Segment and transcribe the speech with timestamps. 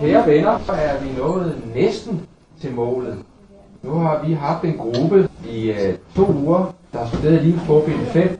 [0.00, 2.20] Kære venner, så er vi nået næsten
[2.60, 3.16] til målet.
[3.82, 7.82] Nu har vi haft en gruppe i øh, to uger, der har studeret lige på
[7.86, 8.38] bind 5.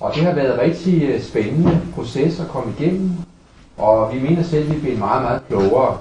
[0.00, 3.10] Og det har været en rigtig øh, spændende proces at komme igennem.
[3.78, 5.96] Og vi mener selv, at vi er blevet meget, meget klogere.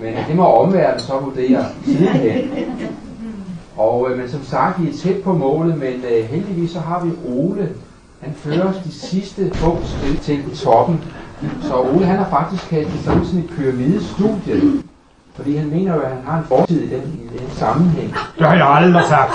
[0.00, 2.50] Men det må omverdenen så vurdere sidenhen.
[3.76, 7.04] Og, øh, men som sagt, vi er tæt på målet, men øh, heldigvis så har
[7.04, 7.72] vi Ole.
[8.20, 11.04] Han fører os de sidste få skridt til toppen.
[11.62, 14.82] Så Ole han har faktisk kastet sig ud sådan et pyramidestudie.
[15.34, 18.14] Fordi han mener jo, at han har en fortid i den, i den sammenhæng.
[18.38, 19.34] Det har jeg aldrig sagt.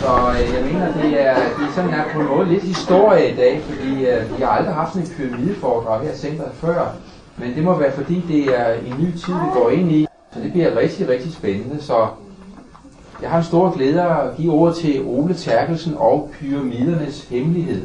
[0.00, 3.32] Så øh, jeg mener, det er, det er sådan her på en måde lidt historie
[3.32, 6.86] i dag, fordi øh, vi har aldrig haft sådan et pyramideforedrag her i centret før.
[7.36, 10.06] Men det må være fordi, det er en ny tid, vi går ind i.
[10.34, 11.82] Så det bliver rigtig, rigtig spændende.
[11.82, 12.06] Så
[13.22, 17.84] jeg har en stor glæde at give ordet til Ole Terkelsen og Pyramidernes Hemmelighed.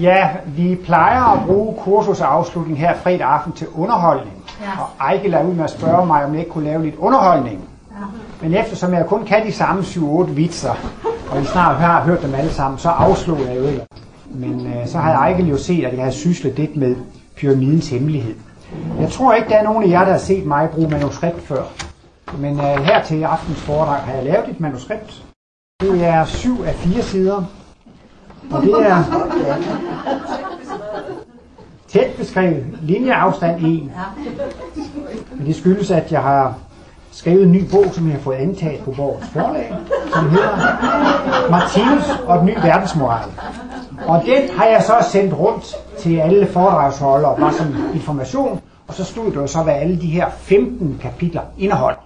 [0.00, 4.44] Ja, vi plejer at bruge kursusafslutning her fredag aften til underholdning.
[4.60, 4.82] Ja.
[4.82, 7.60] Og Ejke er ud med at spørge mig, om jeg ikke kunne lave lidt underholdning.
[7.90, 8.04] Ja.
[8.42, 10.74] Men eftersom jeg kun kan de samme 7-8 vitser,
[11.30, 13.86] og I snart har hørt dem alle sammen, så afslog jeg jo ikke.
[14.30, 16.96] Men øh, så har Ejkel jo set, at jeg har syslet lidt med
[17.42, 18.34] pyramidens hemmelighed.
[19.00, 21.62] Jeg tror ikke, der er nogen af jer, der har set mig bruge manuskript før.
[22.38, 25.24] Men øh, her til aftens foredrag har jeg lavet et manuskript.
[25.80, 27.44] Det er syv af fire sider.
[28.50, 29.04] Og det er
[31.88, 32.64] tæt beskrevet.
[32.82, 33.90] Linjeafstand 1.
[35.32, 36.54] Men det skyldes, at jeg har
[37.12, 39.74] skrevet en ny bog, som jeg har fået antaget på vores forlag,
[40.14, 43.28] som hedder Martinus og den nye verdensmoral.
[44.06, 49.04] Og den har jeg så sendt rundt til alle foredragsholdere, bare som information, og så
[49.04, 51.98] stod det jo så, hvad alle de her 15 kapitler indeholder.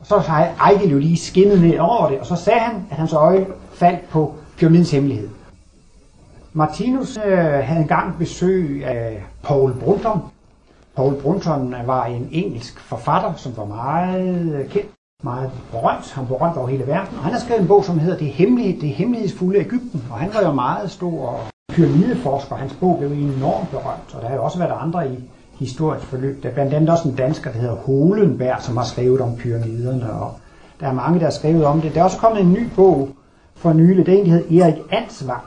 [0.00, 2.96] Og så har Ejgil jo lige skinnet ned over det, og så sagde han, at
[2.96, 5.28] hans øje faldt på pyramidens hemmelighed.
[6.52, 10.20] Martinus øh, havde engang besøg af Paul Brunton.
[10.96, 14.90] Paul Brunton var en engelsk forfatter, som var meget kendt,
[15.22, 16.12] meget berømt.
[16.12, 17.18] Han var berømt over hele verden.
[17.18, 20.04] Og han har skrevet en bog, som hedder Det, hemmelige, det hemmelighedsfulde Ægypten.
[20.10, 21.40] Og han var jo meget stor
[21.72, 22.56] pyramideforsker.
[22.56, 24.14] Hans bog blev enormt berømt.
[24.14, 25.18] Og der har jo også været andre i
[25.58, 26.42] historisk forløb.
[26.42, 30.12] Der er blandt andet også en dansker, der hedder Holenberg, som har skrevet om pyramiderne.
[30.12, 30.32] Og
[30.80, 31.94] der er mange, der har skrevet om det.
[31.94, 33.08] Der er også kommet en ny bog
[33.54, 34.06] for nylig.
[34.06, 35.42] Det er en, der hedder Erik Ansvang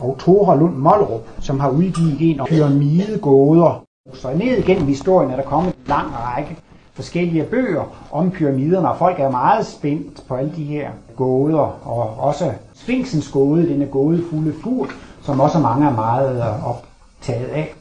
[0.00, 3.84] og Tora Lund Mollerup, som har udgivet en om pyramidegåder.
[4.14, 6.56] Så ned igennem historien er der kommet en lang række
[6.94, 12.16] forskellige bøger om pyramiderne, og folk er meget spændt på alle de her gåder, og
[12.18, 14.88] også Sphinxens gåde, denne gådefulde fugl,
[15.22, 17.74] som også mange er meget øh, optaget af.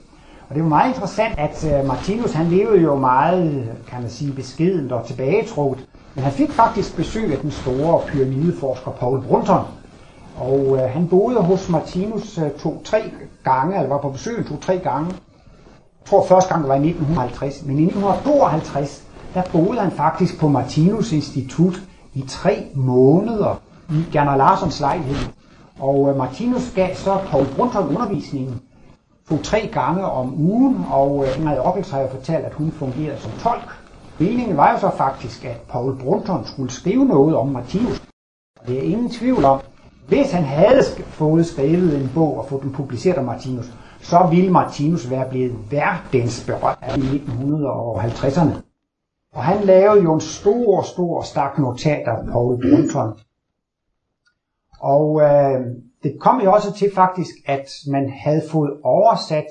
[0.49, 4.31] Og det var meget interessant, at øh, Martinus han levede jo meget, kan man sige,
[4.31, 5.85] beskedent og tilbagetrukket.
[6.15, 9.61] Men han fik faktisk besøg af den store pyramideforsker Paul Brunton.
[10.39, 13.01] Og øh, han boede hos Martinus øh, to-tre
[13.43, 15.11] gange, eller var på besøg to-tre gange.
[16.01, 19.03] Jeg tror første gang var i 1950, men i 1952,
[19.33, 21.81] der boede han faktisk på Martinus Institut
[22.13, 25.27] i tre måneder i Gerner Larsons lejlighed.
[25.79, 28.61] Og øh, Martinus gav så Paul Brunton undervisningen
[29.29, 33.31] to-tre gange om ugen, og øh, Ingrid Ockels har jo fortalt, at hun fungerede som
[33.39, 33.69] tolk.
[34.19, 38.01] Meningen var jo så faktisk, at Paul Brunton skulle skrive noget om Martinus.
[38.61, 39.59] Og det er ingen tvivl om,
[40.07, 44.51] hvis han havde fået skrevet en bog og fået den publiceret om Martinus, så ville
[44.51, 48.61] Martinus være blevet verdensberømt i 1950'erne.
[49.33, 53.19] Og han lavede jo en stor, stor stak notater på Paul Brunton.
[54.79, 55.61] Og øh,
[56.03, 59.45] det kom jo også til faktisk, at man havde fået oversat,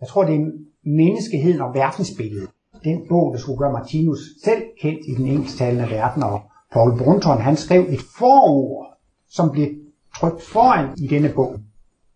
[0.00, 0.50] jeg tror det er
[0.86, 2.50] Menneskeheden og verdensbilledet.
[2.84, 6.22] Den bog, der skulle gøre Martinus selv kendt i den engelsktalende verden.
[6.22, 6.40] Og
[6.72, 8.98] Paul Brunton, han skrev et forord,
[9.28, 9.68] som blev
[10.16, 11.56] trykt foran i denne bog.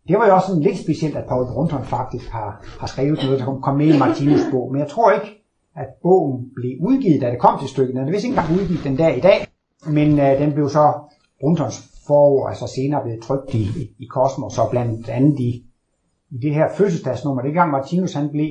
[0.08, 3.38] Det var jo også sådan lidt specielt, at Paul Brunton faktisk har, har skrevet noget,
[3.38, 4.72] der kom med i Martinus bog.
[4.72, 5.44] Men jeg tror ikke,
[5.76, 7.94] at bogen blev udgivet, da det kom til stykket.
[7.94, 9.46] Den er vist ikke engang udgivet den dag i dag,
[9.86, 10.92] men øh, den blev så
[11.40, 13.64] Bruntons forår, altså senere blevet trykt i,
[13.98, 15.64] i Kosmos, og blandt andet i,
[16.30, 17.42] i det her fødselsdagsnummer.
[17.42, 18.50] Det gang Martinus han blev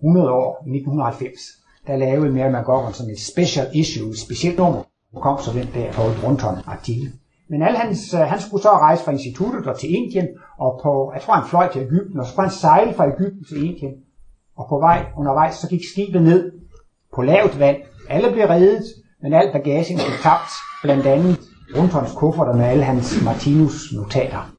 [0.00, 1.40] 100 år i 1990,
[1.86, 4.82] der lavede Mary McGovern sådan et special issue, et specielt nummer,
[5.12, 7.12] der kom så den der Paul Brunton artikel.
[7.50, 11.10] Men al hans, øh, han skulle så rejse fra instituttet og til Indien, og på,
[11.14, 13.94] jeg tror han fløj til Ægypten, og så skulle han sejle fra Ægypten til Indien.
[14.56, 16.52] Og på vej undervejs, så gik skibet ned
[17.14, 17.76] på lavt vand.
[18.08, 18.84] Alle blev reddet,
[19.22, 20.52] men alt bagagen blev tabt,
[20.82, 21.40] blandt andet
[21.74, 24.52] Bruntons kufferter med alle hans Martinus notater.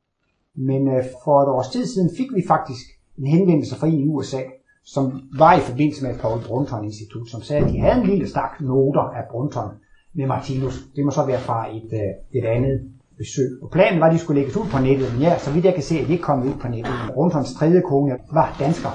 [0.55, 2.85] Men øh, for et års tid siden fik vi faktisk
[3.17, 4.41] en henvendelse fra en i USA,
[4.85, 8.29] som var i forbindelse med Paul Brunton Institut, som sagde, at de havde en lille
[8.29, 9.69] stak noter af Brunton,
[10.15, 10.75] med Martinus.
[10.95, 12.81] Det må så være fra et, øh, et andet
[13.17, 13.49] besøg.
[13.63, 15.73] Og planen var, at de skulle lægges ud på nettet, men ja, så vidt jeg
[15.73, 16.93] kan se, at de ikke kom ud på nettet.
[17.13, 18.89] Brunsons tredje kone var dansker.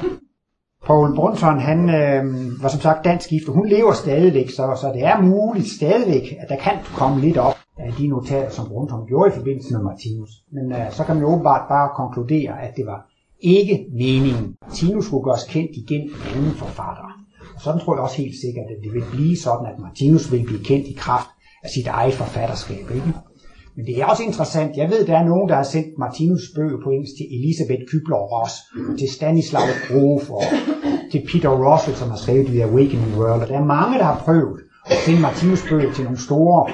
[0.86, 2.22] Paul Brunson, han øh,
[2.62, 6.36] var som sagt dansk gift, og hun lever stadigvæk, så, så det er muligt stadigvæk,
[6.40, 9.82] at der kan komme lidt op af de notater, som Brunson gjorde i forbindelse med
[9.82, 10.30] Martinus.
[10.52, 13.00] Men øh, så kan man åbenbart bare konkludere, at det var
[13.40, 14.56] ikke meningen.
[14.62, 17.25] Martinus skulle gøres kendt igen anden forfatter.
[17.64, 20.64] Sådan tror jeg også helt sikkert, at det vil blive sådan, at Martinus vil blive
[20.64, 21.28] kendt i kraft
[21.64, 22.90] af sit eget forfatterskab.
[22.98, 23.12] Ikke?
[23.76, 24.76] Men det er også interessant.
[24.76, 28.54] Jeg ved, der er nogen, der har sendt Martinus bøger på engelsk til Elisabeth Kübler-Ross,
[28.98, 30.44] til Stanislav Grof og
[31.12, 33.42] til Peter Russell, som har skrevet The Awakening World.
[33.42, 36.70] Og der er mange, der har prøvet at finde Martinus bøger til nogle store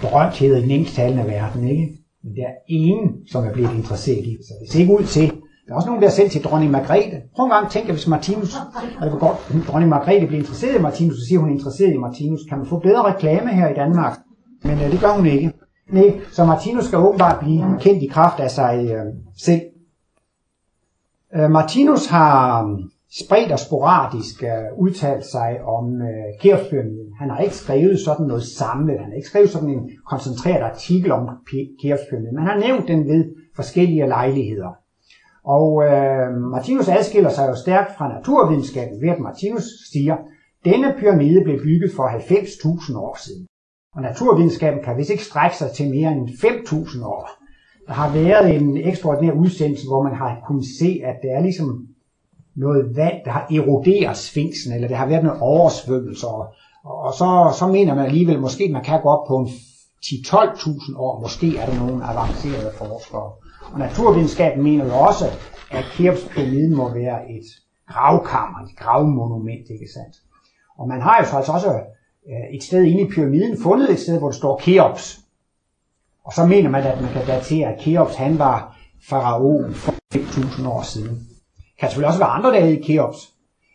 [0.00, 1.68] berømtheder i den engelsktalende verden.
[1.68, 1.86] Ikke?
[2.24, 4.36] Men der er ingen, som er blevet interesseret i.
[4.46, 5.30] Så det ser ikke ud til.
[5.66, 7.22] Der er også nogen, der har sendt til dronning Margrethe.
[7.36, 8.54] Prøv en gang at tænke, hvis Martinus,
[9.00, 11.96] og det var godt, dronning Margrethe blev interesseret i Martinus, så siger hun interesseret i
[11.96, 12.40] Martinus.
[12.48, 14.18] Kan man få bedre reklame her i Danmark?
[14.64, 15.52] Men øh, det gør hun ikke.
[15.92, 19.06] Nej, så Martinus skal åbenbart blive kendt i kraft af sig øh,
[19.44, 19.60] selv.
[21.36, 22.78] Øh, Martinus har øh,
[23.24, 27.12] spredt og sporadisk øh, udtalt sig om øh, Keopspyramiden.
[27.18, 31.12] Han har ikke skrevet sådan noget samlet, han har ikke skrevet sådan en koncentreret artikel
[31.12, 31.28] om
[31.82, 33.24] Keopspyramiden, men han har nævnt den ved
[33.56, 34.81] forskellige lejligheder.
[35.44, 40.16] Og øh, Martinus adskiller sig jo stærkt fra naturvidenskaben ved, at Martinus siger,
[40.64, 43.46] denne pyramide blev bygget for 90.000 år siden.
[43.94, 47.30] Og naturvidenskaben kan vist ikke strække sig til mere end 5.000 år.
[47.86, 51.86] Der har været en ekstraordinær udsendelse, hvor man har kunnet se, at det er ligesom
[52.56, 56.26] noget vand, der har eroderet sfinksen, eller der har været noget oversvømmelse.
[56.26, 56.54] Og,
[56.84, 61.20] og så, så mener man alligevel, måske man kan gå op på en 10-12.000 år,
[61.20, 63.32] måske er der nogle avancerede forskere.
[63.72, 65.24] Og naturvidenskaben mener jo også,
[65.70, 67.44] at Keopspyramiden må være et
[67.88, 70.16] gravkammer, et gravmonument, ikke sandt?
[70.78, 71.72] Og man har jo så altså også
[72.28, 75.20] øh, et sted inde i pyramiden fundet et sted, hvor der står Keops.
[76.24, 78.78] Og så mener man, at man kan datere, at Keops han var
[79.08, 81.14] faraoen for 5.000 år siden.
[81.56, 83.32] Det kan selvfølgelig også være andre, der i Keops.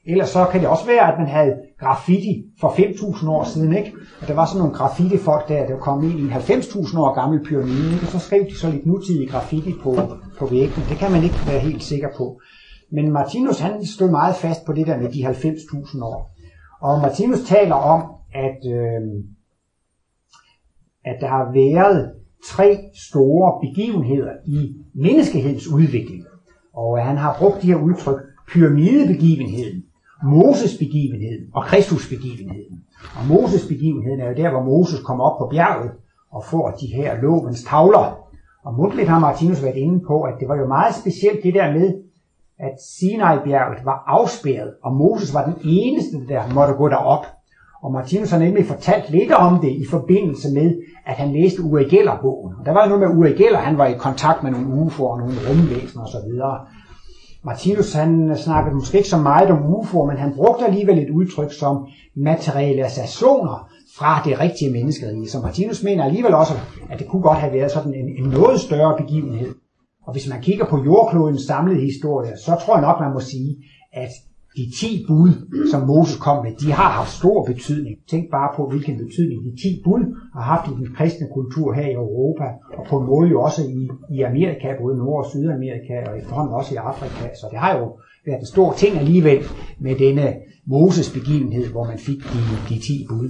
[0.08, 3.94] Ellers så kan det også være, at man havde graffiti for 5.000 år siden, ikke?
[4.22, 7.44] Og der var sådan nogle graffiti-folk der, der kom ind i en 90.000 år gammel
[7.44, 8.06] pyramide, ikke?
[8.06, 9.96] Og så skrev de så lidt nutidig graffiti på,
[10.40, 10.84] på væggen.
[10.90, 12.40] Det kan man ikke være helt sikker på.
[12.92, 16.30] Men Martinus, han stod meget fast på det der med de 90.000 år.
[16.82, 19.02] Og Martinus taler om, at, øh,
[21.06, 22.12] at der har været
[22.46, 22.78] tre
[23.10, 26.24] store begivenheder i menneskehedens udvikling.
[26.74, 29.84] Og han har brugt de her udtryk, pyramidebegivenheden,
[30.24, 32.84] Moses-begivenheden og Kristus-begivenheden.
[33.20, 35.92] Og Moses-begivenheden er jo der, hvor Moses kommer op på bjerget
[36.32, 38.18] og får de her lovens tavler.
[38.66, 41.74] Og mundtligt har Martinus været inde på, at det var jo meget specielt det der
[41.74, 41.94] med,
[42.60, 47.26] at Sinai-bjerget var afspærret, og Moses var den eneste, der måtte gå derop.
[47.84, 50.76] Og Martinus har nemlig fortalt lidt om det i forbindelse med,
[51.06, 52.54] at han læste Uri Geller-bogen.
[52.66, 55.36] Der var noget med Uri Geller, han var i kontakt med nogle UFO'er og nogle
[55.50, 56.32] rumvæsener osv.
[57.48, 61.52] Martinus han snakkede måske ikke så meget om UFO'er, men han brugte alligevel et udtryk
[61.54, 65.30] som materialisationer fra det rigtige menneskerige.
[65.30, 66.54] Så Martinus mener alligevel også,
[66.90, 69.56] at det kunne godt have været sådan en, en noget større begivenhed.
[70.06, 73.58] Og hvis man kigger på jordklodens samlede historie, så tror jeg nok, man må sige,
[73.94, 74.10] at
[74.58, 75.32] de 10 bud,
[75.72, 77.96] som Moses kom med, de har haft stor betydning.
[78.12, 80.04] Tænk bare på, hvilken betydning de 10 bud
[80.36, 82.48] har haft i den kristne kultur her i Europa,
[82.78, 83.82] og på en måde jo også i,
[84.16, 87.24] i Amerika, både Nord- og Sydamerika, og efterhånden også i Afrika.
[87.40, 87.86] Så det har jo
[88.26, 89.42] været en stor ting alligevel
[89.86, 90.28] med denne
[90.66, 93.30] Moses begivenhed, hvor man fik de, de ti bud.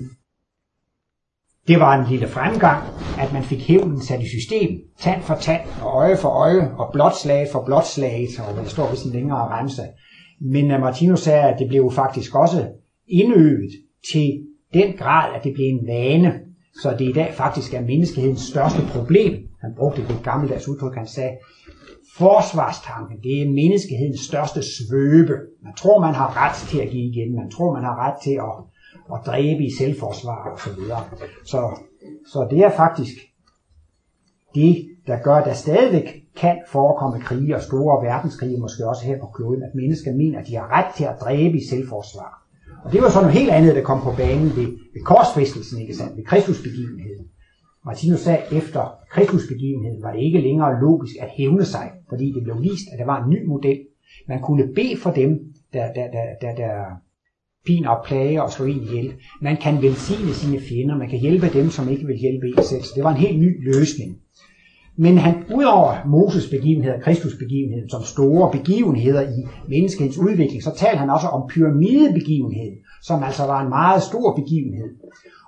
[1.68, 2.84] Det var en lille fremgang,
[3.24, 4.70] at man fik hævnen sat i system,
[5.00, 8.64] tand for tand, og øje for øje, og blot slag for blot slag, og der
[8.64, 9.82] står vist en længere remse.
[10.40, 12.68] Men Martino Martinus sagde, at det blev faktisk også
[13.08, 13.72] indøvet
[14.12, 16.40] til den grad, at det blev en vane.
[16.82, 19.48] Så det i dag faktisk er menneskehedens største problem.
[19.62, 21.38] Han brugte det gammeldags udtryk, han sagde,
[22.18, 25.34] forsvarstanken, det er menneskehedens største svøbe.
[25.64, 27.36] Man tror, man har ret til at give igen.
[27.36, 28.56] Man tror, man har ret til at,
[29.14, 30.74] at dræbe i selvforsvar osv.
[30.74, 30.98] så.
[31.46, 31.80] Så,
[32.32, 33.16] så det er faktisk
[34.56, 39.20] det, der gør, at der stadigvæk kan forekomme krige og store verdenskrige, måske også her
[39.20, 42.44] på kloden, at mennesker mener, at de har ret til at dræbe i selvforsvar.
[42.84, 45.96] Og det var så noget helt andet, der kom på banen ved, ved korsfæstelsen, ikke
[45.96, 47.26] sandt, ved Kristusbegivenheden.
[47.86, 52.44] Martinus sagde, at efter Kristusbegivenheden var det ikke længere logisk at hævne sig, fordi det
[52.44, 53.80] blev vist, at der var en ny model.
[54.28, 56.74] Man kunne bede for dem, der, der, der, der, der
[57.66, 59.14] pin og plage og slå en ihjel.
[59.42, 62.84] Man kan velsigne sine fjender, man kan hjælpe dem, som ikke vil hjælpe en selv.
[62.84, 64.18] Så det var en helt ny løsning.
[64.98, 70.72] Men han, udover Moses begivenhed og Kristus begivenhed som store begivenheder i menneskets udvikling, så
[70.76, 72.72] talte han også om pyramidebegivenhed,
[73.04, 74.90] som altså var en meget stor begivenhed.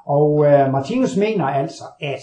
[0.05, 2.21] Og øh, Martinus mener altså, at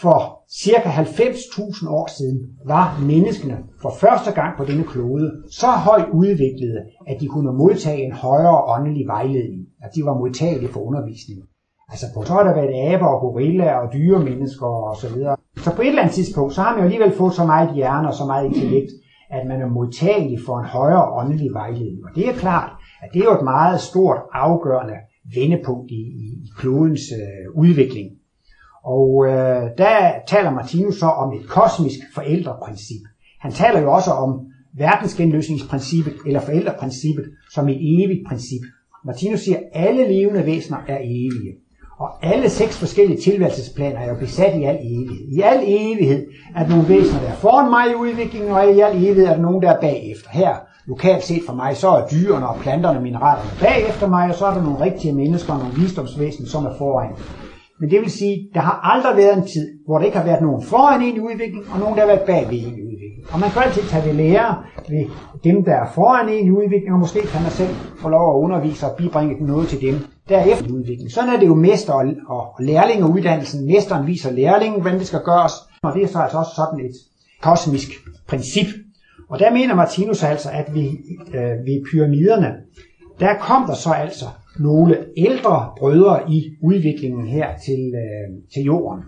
[0.00, 0.20] for
[0.62, 6.80] cirka 90.000 år siden var menneskene for første gang på denne klode så højt udviklede,
[7.06, 11.40] at de kunne modtage en højere åndelig vejledning, at de var modtagelige for undervisning.
[11.88, 15.36] Altså på så har der været aber og gorillaer og dyremennesker og så videre.
[15.64, 18.08] Så på et eller andet tidspunkt, så har man jo alligevel fået så meget hjerne
[18.08, 18.90] og så meget intellekt,
[19.30, 22.04] at man er modtagelig for en højere åndelig vejledning.
[22.04, 22.70] Og det er klart,
[23.02, 24.94] at det er jo et meget stort afgørende
[25.34, 28.10] vendepunkt i, i, i klodens øh, udvikling.
[28.84, 33.02] Og øh, der taler Martinus så om et kosmisk forældreprincip.
[33.40, 34.46] Han taler jo også om
[34.78, 37.24] verdensgenløsningsprincippet eller forældreprincippet
[37.54, 38.60] som et evigt princip.
[39.04, 41.54] Martinus siger, at alle levende væsener er evige.
[42.00, 45.28] Og alle seks forskellige tilværelsesplaner er jo besat i al evighed.
[45.36, 46.26] I al evighed
[46.56, 49.34] er der nogle væsener, der er foran mig i udviklingen, og i al evighed er
[49.34, 50.30] der nogen, der er bagefter.
[50.30, 50.54] Her,
[50.86, 54.46] lokalt set for mig, så er dyrene og planterne og mineralerne bagefter mig, og så
[54.46, 57.10] er der nogle rigtige mennesker og nogle visdomsvæsener, som er foran.
[57.80, 60.42] Men det vil sige, der har aldrig været en tid, hvor der ikke har været
[60.42, 63.24] nogen foran en i udviklingen, og nogen, der har været bagved en i udviklingen.
[63.32, 64.48] Og man kan altid tage det lære
[64.88, 65.04] ved
[65.44, 68.40] dem, der er foran en i udviklingen, og måske kan man selv få lov at
[68.44, 69.96] undervise og bibringe noget til dem,
[70.30, 70.38] der
[70.72, 71.12] udvikling.
[71.12, 73.66] Sådan er det jo mester og, og lærlingeuddannelsen.
[73.66, 76.94] Mesteren viser lærlingen, hvordan det skal gøres, og det er så altså også sådan et
[77.40, 77.88] kosmisk
[78.28, 78.66] princip.
[79.28, 80.86] Og der mener Martinus altså, at vi,
[81.34, 82.54] øh, ved pyramiderne,
[83.20, 84.24] der kom der så altså
[84.58, 89.02] nogle ældre brødre i udviklingen her til, øh, til jorden.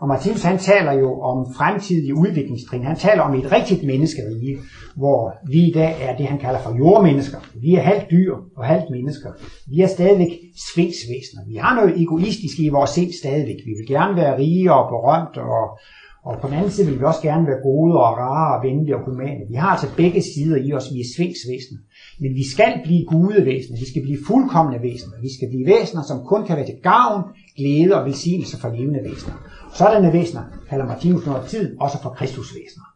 [0.00, 2.84] Og Martinus han taler jo om fremtidige udviklingstrin.
[2.84, 4.58] Han taler om et rigtigt menneskerige,
[4.96, 7.38] hvor vi i dag er det, han kalder for jordmennesker.
[7.54, 9.30] Vi er halvt dyr og halvt mennesker.
[9.70, 10.32] Vi er stadigvæk
[10.74, 11.42] svindsvæsener.
[11.48, 13.56] Vi har noget egoistisk i vores sind stadigvæk.
[13.64, 15.78] Vi vil gerne være rige og berømte, og,
[16.24, 18.96] og på den anden side vil vi også gerne være gode og rare og venlige
[18.96, 19.42] og humane.
[19.52, 20.92] Vi har altså begge sider i os.
[20.94, 21.80] Vi er svingsvæsener.
[22.22, 23.76] Men vi skal blive gudevæsener.
[23.84, 25.16] Vi skal blive fuldkommende væsener.
[25.26, 27.22] Vi skal blive væsener, som kun kan være til gavn,
[27.58, 29.36] glæde og velsignelse for levende væsener.
[29.78, 32.86] Sådanne væsener kalder Martinus noget tid også for Kristusvæsener.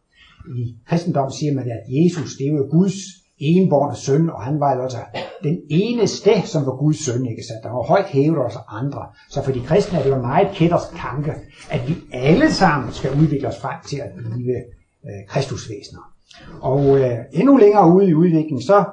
[0.61, 2.99] I kristendommen siger man, at Jesus det er jo Guds
[3.41, 4.99] enborn søn, og han var jo altså
[5.43, 7.65] den eneste, som var Guds søn, ikke sandt?
[7.65, 9.07] Der var højt hævet os andre.
[9.31, 11.33] Så for de kristne er det jo meget kættersk tanke,
[11.71, 14.57] at vi alle sammen skal udvikle os frem til at blive
[15.05, 16.13] øh, Kristusvæsener.
[16.61, 18.85] Og øh, endnu længere ude i udviklingen, så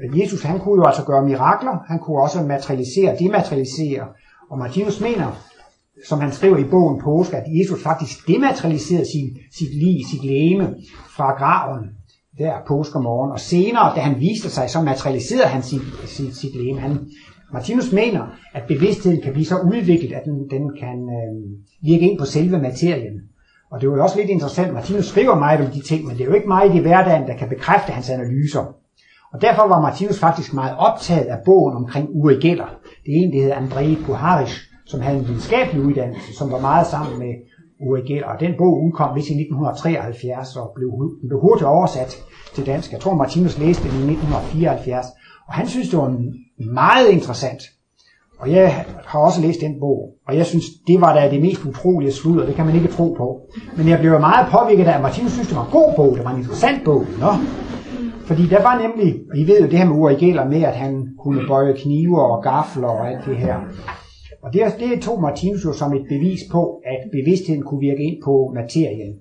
[0.00, 4.06] øh, Jesus han kunne jo altså gøre mirakler, han kunne også materialisere, dematerialisere,
[4.50, 5.42] og Martinus mener,
[6.08, 10.74] som han skriver i bogen Påske, at Jesus faktisk dematerialiserede sin, sit liv, sit læme
[11.16, 11.90] fra graven
[12.38, 16.80] der påskermorgen, og senere, da han viste sig, så materialiserede han sit, sit, sit læme.
[16.80, 16.98] Han,
[17.52, 18.22] Martinus mener,
[18.54, 21.34] at bevidstheden kan blive så udviklet, at den, den kan øh,
[21.82, 23.20] virke ind på selve materien.
[23.70, 26.22] Og det er jo også lidt interessant, Martinus skriver meget om de ting, men det
[26.22, 28.74] er jo ikke meget i hverdagen, der kan bekræfte hans analyser.
[29.32, 32.70] Og derfor var Martinus faktisk meget optaget af bogen omkring Uri Geller.
[33.04, 36.86] Det er en, der hedder André Puharish, som havde en videnskabelig uddannelse, som var meget
[36.86, 37.34] sammen med
[37.80, 40.90] Uri Og den bog udkom vist i 1973 og blev,
[41.28, 42.16] blev hurtigt oversat
[42.54, 42.92] til dansk.
[42.92, 45.06] Jeg tror, Martinus læste den i 1974.
[45.48, 46.16] Og han synes, det var
[46.72, 47.62] meget interessant.
[48.38, 51.64] Og jeg har også læst den bog, og jeg synes, det var da det mest
[51.64, 53.40] utrolige sludder, det kan man ikke tro på.
[53.76, 56.24] Men jeg blev meget påvirket af, at Martinus synes, det var en god bog, det
[56.24, 57.04] var en interessant bog.
[57.20, 57.32] Nå,
[58.26, 60.74] fordi der var nemlig, og I ved jo det her med Uri Geller med, at
[60.74, 63.56] han kunne bøje knive og gafler og alt det her.
[64.42, 68.22] Og det, det tog Martinus jo som et bevis på, at bevidstheden kunne virke ind
[68.24, 69.18] på materien.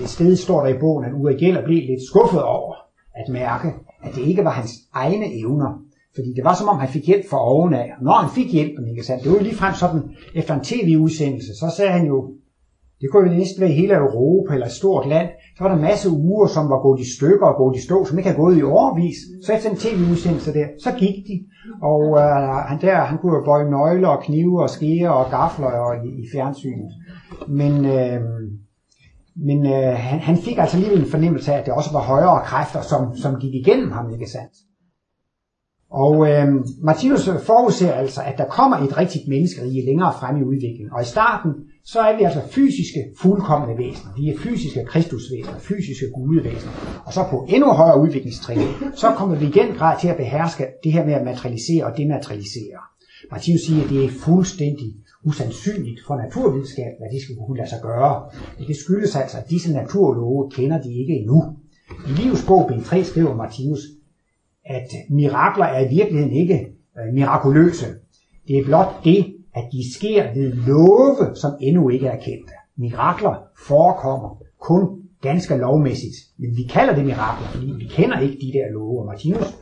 [0.00, 2.74] Det sted står der i bogen, at Uri Geller blev lidt skuffet over
[3.14, 3.68] at mærke,
[4.04, 5.82] at det ikke var hans egne evner.
[6.14, 7.88] Fordi det var som om, han fik hjælp fra ovenaf.
[8.02, 9.22] Når han fik hjælpen, ikke sandt?
[9.22, 10.02] Det var jo ligefrem sådan,
[10.34, 12.34] efter en tv-udsendelse, så sagde han jo,
[13.00, 15.28] det kunne jo næsten være hele Europa eller et stort land.
[15.58, 18.04] Så var der en masse uger, som var gået i stykker og gået i stå,
[18.04, 19.16] som ikke havde gået i årvis.
[19.44, 21.36] Så efter en tv-udsendelse der, så gik de.
[21.82, 25.66] Og øh, han der, han kunne jo bøje nøgler og knive og skære og gafler
[25.66, 26.90] og i, i fjernsynet.
[27.48, 28.20] Men, øh,
[29.36, 32.44] men øh, han, han fik altså alligevel en fornemmelse af, at det også var højere
[32.44, 34.54] kræfter, som, som gik igennem ham, ikke sandt?
[35.90, 36.48] Og øh,
[36.82, 40.92] Martinus forudser altså, at der kommer et rigtigt menneskerige længere frem i udviklingen.
[40.92, 41.52] Og i starten,
[41.92, 44.12] så er vi altså fysiske, fuldkommende væsener.
[44.16, 47.02] Vi er fysiske kristusvæsener, fysiske gudevæsener.
[47.06, 48.58] Og så på endnu højere udviklingstrin,
[48.96, 52.80] så kommer vi igen grad til at beherske det her med at materialisere og dematerialisere.
[53.30, 57.78] Martinus siger, at det er fuldstændig usandsynligt for naturvidenskab, hvad de skal kunne lade sig
[57.82, 58.30] gøre.
[58.58, 61.56] Men det skyldes altså, at disse naturlove kender de ikke endnu.
[62.08, 63.80] I Livs bog, bind 3, skriver Martinus,
[64.64, 66.66] at mirakler er i virkeligheden ikke
[66.98, 67.86] øh, mirakuløse.
[68.48, 72.52] Det er blot det, at de sker ved love, som endnu ikke er kendte.
[72.76, 73.34] Mirakler
[73.68, 74.82] forekommer kun
[75.22, 76.16] ganske lovmæssigt.
[76.38, 79.00] Men vi kalder det mirakler, fordi vi kender ikke de der love.
[79.00, 79.58] Og Martinus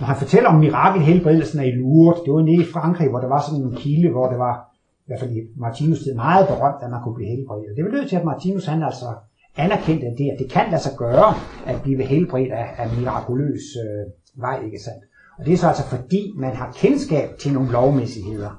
[0.00, 3.42] når han fortæller om mirakelhelbredelsen af Lourdes, det var nede i Frankrig, hvor der var
[3.46, 4.54] sådan en kilde, hvor det var,
[5.04, 7.76] i hvert fald i Martinus tid, meget berømt, at man kunne blive helbredt.
[7.76, 9.08] Det lød til, at Martinus han altså
[9.56, 11.34] anerkendte det, at det kan lade sig gøre
[11.66, 14.02] at blive helbredt af, af mirakuløs øh,
[14.42, 15.04] vej, ikke sandt?
[15.38, 18.50] Og det er så altså fordi, man har kendskab til nogle lovmæssigheder,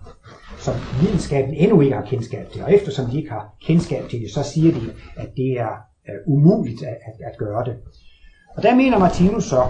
[0.66, 2.64] som videnskaben endnu ikke har kendskab til.
[2.64, 4.82] Og eftersom de ikke har kendskab til det, så siger de,
[5.16, 5.74] at det er
[6.10, 7.76] øh, umuligt at, at, at gøre det.
[8.56, 9.64] Og der mener Martinus så,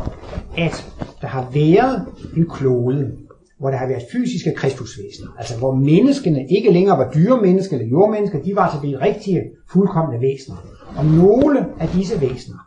[0.58, 0.76] at
[1.22, 2.06] der har været
[2.38, 3.12] en klode,
[3.60, 8.42] hvor der har været fysiske kristusvæsener, altså hvor menneskene ikke længere var dyremennesker eller jordmennesker,
[8.42, 10.58] de var altså blevet rigtige, fuldkommende væsener.
[10.98, 12.58] Og nogle af disse væsener,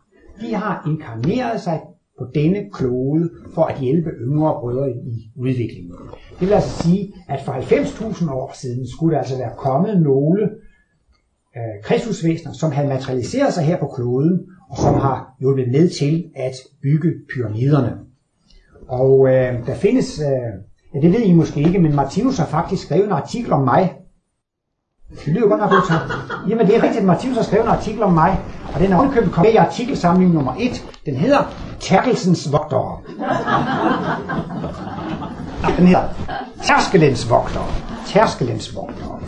[0.40, 1.80] de har inkarneret sig
[2.18, 5.92] på denne klode for at hjælpe yngre brødre i udviklingen.
[6.40, 10.42] Det vil altså sige, at for 90.000 år siden skulle der altså være kommet nogle
[11.56, 16.30] øh, kristusvæsener, som havde materialiseret sig her på kloden, og som har hjulpet med til
[16.36, 17.98] at bygge pyramiderne.
[18.88, 20.50] Og øh, der findes, øh,
[20.94, 23.94] ja det ved I måske ikke, men Martinus har faktisk skrevet en artikel om mig.
[25.24, 28.02] Det lyder godt nok ud Jamen det er rigtigt, at Martinus har skrevet en artikel
[28.02, 28.38] om mig,
[28.74, 30.84] og den er ovenkøbet kommet i artikelsamling nummer 1.
[31.06, 32.98] Den hedder Terkelsens Vogtere.
[35.78, 36.08] Den hedder
[36.64, 37.66] Tærskelens Vogtere.
[38.06, 39.20] Tærskelens Vogtere.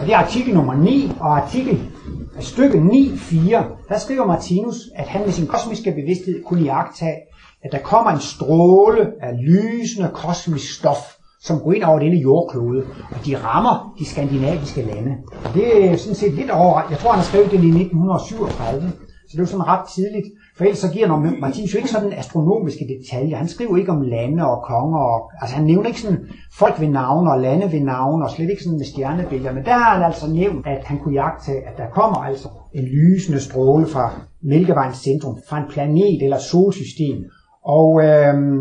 [0.00, 1.90] Og det er artikel nummer 9, og artikel
[2.36, 7.16] øh, stykke 9.4, der skriver Martinus, at han med sin kosmiske bevidsthed kunne iagtage,
[7.64, 12.84] at der kommer en stråle af lysende kosmisk stof, som går ind over denne jordklode,
[13.10, 15.16] og de rammer de skandinaviske lande.
[15.44, 18.92] Og det er sådan set lidt over, jeg tror han har skrevet det i 1937,
[19.28, 20.26] så det er jo sådan ret tidligt.
[20.56, 23.36] For ellers så giver når Martinus jo ikke sådan astronomiske detaljer.
[23.36, 24.98] Han skriver ikke om lande og konger.
[24.98, 26.28] Og, altså han nævner ikke sådan
[26.58, 29.52] folk ved navn og lande ved navn og slet ikke sådan med stjernebilleder.
[29.52, 32.84] Men der har han altså nævnt, at han kunne jagte, at der kommer altså en
[32.84, 34.10] lysende stråle fra
[34.42, 37.18] Mælkevejens centrum, fra en planet eller solsystem.
[37.64, 38.60] Og øhm,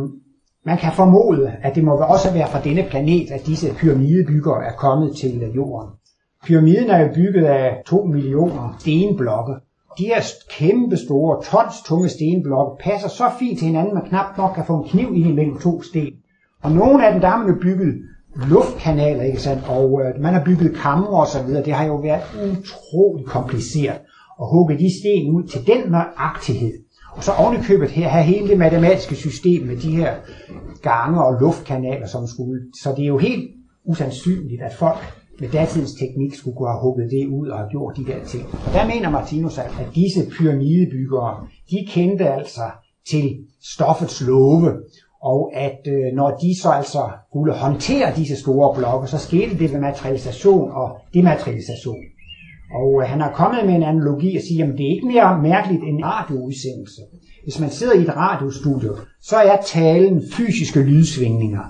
[0.66, 4.74] man kan formode, at det må også være fra denne planet, at disse pyramidebyggere er
[4.78, 5.90] kommet til jorden.
[6.46, 9.54] Pyramiden er jo bygget af 2 millioner stenblokke,
[9.98, 14.56] de her kæmpe store, tons tunge stenblokke passer så fint til hinanden, man knap nok
[14.56, 16.14] kan få en kniv ind imellem to sten.
[16.62, 17.94] Og nogle af dem, der har man jo bygget
[18.50, 19.64] luftkanaler, ikke sandt?
[19.70, 21.66] og øh, man har bygget kammer og så videre.
[21.66, 24.00] Det har jo været utrolig kompliceret
[24.42, 26.74] at hugge de sten ud til den nøjagtighed.
[27.12, 30.14] Og så ovenikøbet her, have hele det matematiske system med de her
[30.82, 32.62] gange og luftkanaler, som skulle.
[32.84, 33.52] Så det er jo helt
[33.86, 37.98] usandsynligt, at folk med datidens teknik skulle kunne have hugget det ud og have gjort
[37.98, 38.46] de der ting.
[38.66, 42.66] Og der mener Martinus, at disse pyramidebyggere, de kendte altså
[43.10, 43.26] til
[43.74, 44.72] stoffets love,
[45.22, 49.74] og at øh, når de så altså skulle håndtere disse store blokke, så skete det
[49.74, 52.04] ved materialisation og dematerialisation.
[52.80, 55.42] Og øh, han har kommet med en analogi og siger, at det er ikke mere
[55.42, 57.02] mærkeligt end en radioudsendelse.
[57.44, 61.66] Hvis man sidder i et radiostudio, så er talen fysiske lydsvingninger.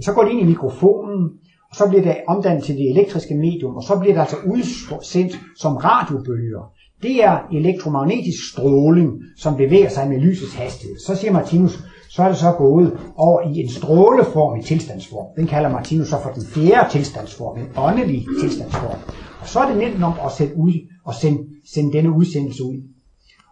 [0.00, 1.30] Så går det ind i mikrofonen,
[1.78, 5.76] så bliver det omdannet til det elektriske medium, og så bliver det altså udsendt som
[5.76, 6.72] radiobølger.
[7.02, 10.96] Det er elektromagnetisk stråling, som bevæger sig med lysets hastighed.
[11.06, 15.26] Så siger Martinus, så er det så gået over i en stråleform i tilstandsform.
[15.36, 18.98] Den kalder Martinus så for den fjerde tilstandsform, en åndelig tilstandsform.
[19.40, 20.72] Og så er det nemt nok at sætte ud
[21.04, 21.42] og sende,
[21.74, 22.76] sende denne udsendelse ud.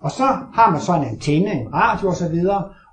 [0.01, 2.35] Og så har man så en antenne, en radio osv.,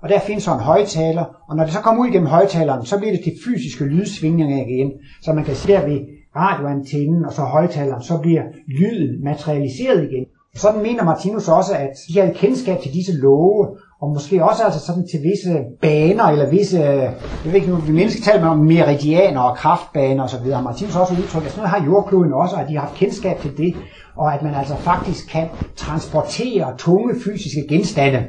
[0.02, 2.98] og der findes så en højtaler, og når det så kommer ud igennem højtaleren, så
[2.98, 4.92] bliver det til fysiske lydsvingninger igen.
[5.22, 6.00] Så man kan se der ved
[6.36, 10.24] radioantennen og så højtaleren, så bliver lyden materialiseret igen.
[10.54, 13.66] Sådan mener Martinus også, at de havde kendskab til disse love,
[14.00, 17.12] og måske også altså sådan til visse baner, eller visse, jeg
[17.44, 20.46] ved ikke, nu vi mennesker taler om meridianer og kraftbaner osv.
[20.64, 23.56] Martinus også udtrykt, at sådan noget har jordkloden også, at de har haft kendskab til
[23.56, 23.74] det,
[24.16, 28.24] og at man altså faktisk kan transportere tunge fysiske genstande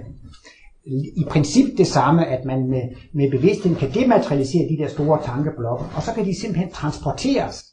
[1.18, 2.82] i princip det samme, at man med,
[3.14, 7.66] med bevidstheden kan dematerialisere de der store tankeblokke, og så kan de simpelthen transporteres,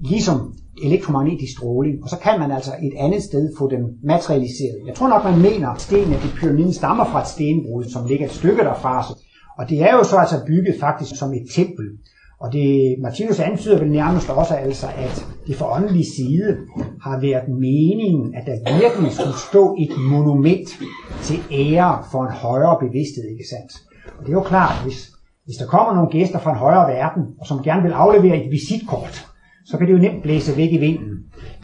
[0.00, 4.78] ligesom elektromagnetisk stråling, og så kan man altså et andet sted få dem materialiseret.
[4.86, 8.26] Jeg tror nok, man mener, at stenene i pyramiden stammer fra et stenbrud, som ligger
[8.26, 9.14] et stykke derfra.
[9.58, 11.86] Og det er jo så altså bygget faktisk som et tempel.
[12.40, 16.56] Og det, Martinus antyder vel nærmest også altså, at det for åndelig side
[17.02, 20.68] har været meningen, at der virkelig skulle stå et monument
[21.22, 23.72] til ære for en højere bevidsthed, ikke sandt?
[24.18, 25.10] Og det er jo klart, hvis,
[25.44, 28.50] hvis der kommer nogle gæster fra en højere verden, og som gerne vil aflevere et
[28.50, 29.26] visitkort,
[29.66, 31.12] så kan det jo nemt blæse væk i vinden.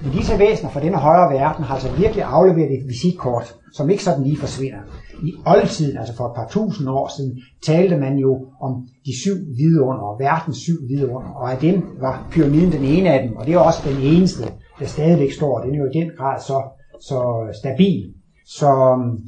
[0.03, 4.05] Men disse væsener fra denne højere verden har altså virkelig afleveret et visitkort, som ikke
[4.05, 4.79] sådan lige forsvinder.
[5.27, 9.37] I oldtiden, altså for et par tusind år siden, talte man jo om de syv
[9.57, 13.55] vidunder, verdens syv vidunder, og af dem var pyramiden den ene af dem, og det
[13.55, 14.43] er også den eneste,
[14.79, 15.61] der stadigvæk står.
[15.61, 16.63] Den er jo i den grad så,
[17.01, 17.19] så
[17.63, 18.15] stabil.
[18.47, 19.19] Så um,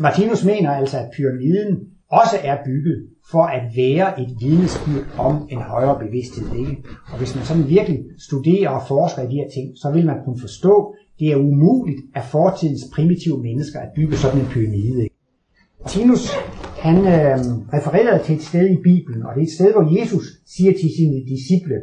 [0.00, 1.78] Martinus mener altså, at pyramiden
[2.10, 6.54] også er bygget for at være et vidnesbyrd om en højere bevidsthed.
[6.58, 6.84] Ikke?
[7.12, 10.16] Og hvis man sådan virkelig studerer og forsker i de her ting, så vil man
[10.24, 15.02] kunne forstå, det er umuligt af fortidens primitive mennesker at bygge sådan en pyramide.
[15.02, 15.14] Ikke?
[15.88, 16.30] Tinus,
[16.78, 17.38] han øh,
[17.76, 20.90] refererede til et sted i Bibelen, og det er et sted, hvor Jesus siger til
[20.96, 21.76] sine disciple,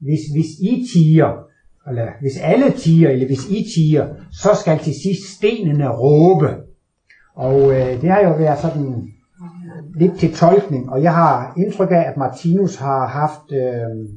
[0.00, 1.30] hvis, hvis I tiger,
[1.88, 4.06] eller hvis alle tiger, eller hvis I tiger,
[4.42, 6.48] så skal til sidst stenene råbe.
[7.34, 9.08] Og øh, det har jo været sådan
[9.94, 14.08] lidt til tolkning, og jeg har indtryk af, at Martinus har haft øh,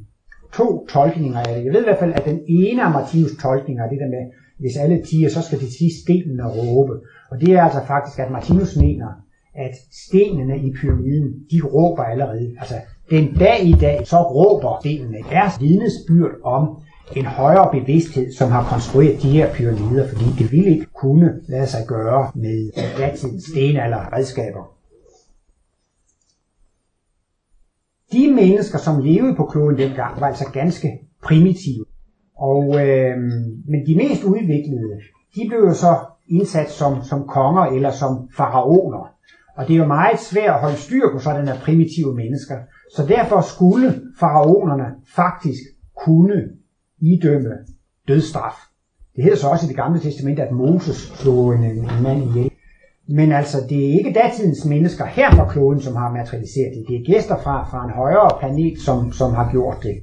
[0.52, 1.64] to tolkninger af det.
[1.64, 4.24] Jeg ved i hvert fald, at den ene af Martinus tolkninger er det der med,
[4.62, 5.72] hvis alle tiger, så skal det
[6.04, 6.94] stenen og råbe.
[7.30, 9.08] Og det er altså faktisk, at Martinus mener,
[9.54, 9.74] at
[10.06, 12.54] stenene i pyramiden, de råber allerede.
[12.58, 12.74] Altså,
[13.10, 16.82] den dag i dag, så råber stenene deres vidnesbyrd om
[17.16, 21.66] en højere bevidsthed, som har konstrueret de her pyramider, fordi det ville ikke kunne lade
[21.66, 24.64] sig gøre med datidens stenalder redskaber.
[28.12, 30.88] De mennesker, som levede på kloden dengang, var altså ganske
[31.22, 31.84] primitive.
[32.50, 33.16] Og, øh,
[33.70, 34.94] men de mest udviklede,
[35.34, 35.92] de blev jo så
[36.28, 39.04] indsat som, som konger eller som faraoner.
[39.56, 42.56] Og det er jo meget svært at holde styr på sådan her primitive mennesker.
[42.96, 44.84] Så derfor skulle faraonerne
[45.16, 45.62] faktisk
[46.04, 46.42] kunne
[46.98, 47.54] idømme
[48.08, 48.56] dødsstraf.
[49.16, 52.50] Det hedder så også i det gamle testament, at Moses slog en, en mand ihjel.
[53.08, 56.84] Men altså, det er ikke datidens mennesker her på kloden, som har materialiseret det.
[56.88, 59.96] Det er gæster fra, fra en højere planet, som, som har gjort det.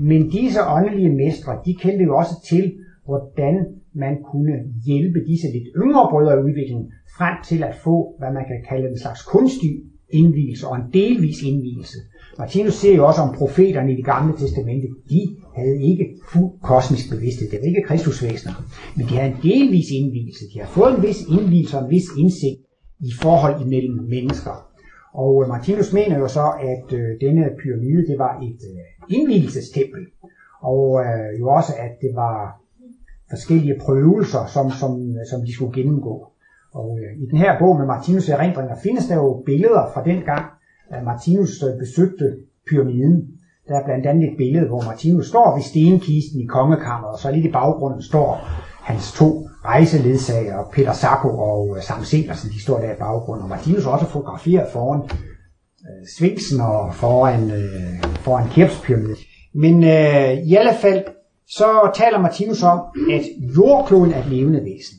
[0.00, 2.64] Men disse åndelige mestre, de kendte jo også til,
[3.04, 3.54] hvordan
[3.94, 4.54] man kunne
[4.86, 6.86] hjælpe disse lidt yngre brødre i udviklingen
[7.18, 9.70] frem til at få, hvad man kan kalde en slags kunstig
[10.12, 11.98] indvielse og en delvis indvielse.
[12.38, 15.20] Martinus ser jo også om profeterne i det gamle testamente, de
[15.56, 17.48] havde ikke fuld kosmisk bevidsthed.
[17.50, 18.54] Det var ikke kristusvæsener,
[18.96, 20.44] men de havde en delvis indvielse.
[20.52, 22.58] De har fået en vis indvielse og en vis indsigt
[23.00, 24.69] i forhold imellem mennesker.
[25.12, 30.06] Og øh, Martinus mener jo så, at øh, denne pyramide, det var et øh, indvielsestempel.
[30.60, 32.60] Og øh, jo også, at det var
[33.30, 36.26] forskellige prøvelser, som, som, øh, som de skulle gennemgå.
[36.72, 40.22] Og øh, i den her bog med Martinus erindringer findes der jo billeder fra den
[40.22, 40.44] gang,
[40.90, 42.36] at Martinus øh, besøgte
[42.70, 43.28] pyramiden.
[43.68, 47.30] Der er blandt andet et billede, hvor Martinus står ved stenkisten i kongekammeret, og så
[47.30, 48.38] lidt i baggrunden står
[48.82, 53.42] hans to rejseledsager, Peter Sacco og øh, Sam Selersen, de står der i baggrunden.
[53.42, 55.00] Og Martinus er også fotograferet foran
[55.80, 59.16] øh, Svingsen og foran, øh, foran Kepspyramiden.
[59.54, 61.04] Men øh, i alle fald,
[61.48, 62.80] så taler Martinus om,
[63.12, 63.22] at
[63.56, 64.96] jordkloden er et levende væsen.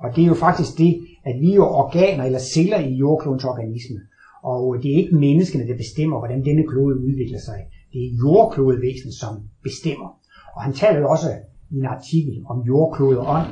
[0.00, 3.44] Og det er jo faktisk det, at vi er jo organer eller celler i jordklodens
[3.44, 4.00] organisme.
[4.42, 7.60] Og øh, det er ikke menneskene, der bestemmer, hvordan denne klode udvikler sig.
[7.92, 10.08] Det er jordklodevæsenet, som bestemmer.
[10.56, 11.26] Og han taler jo også
[11.74, 13.46] i en artikel om jordklod og ånd.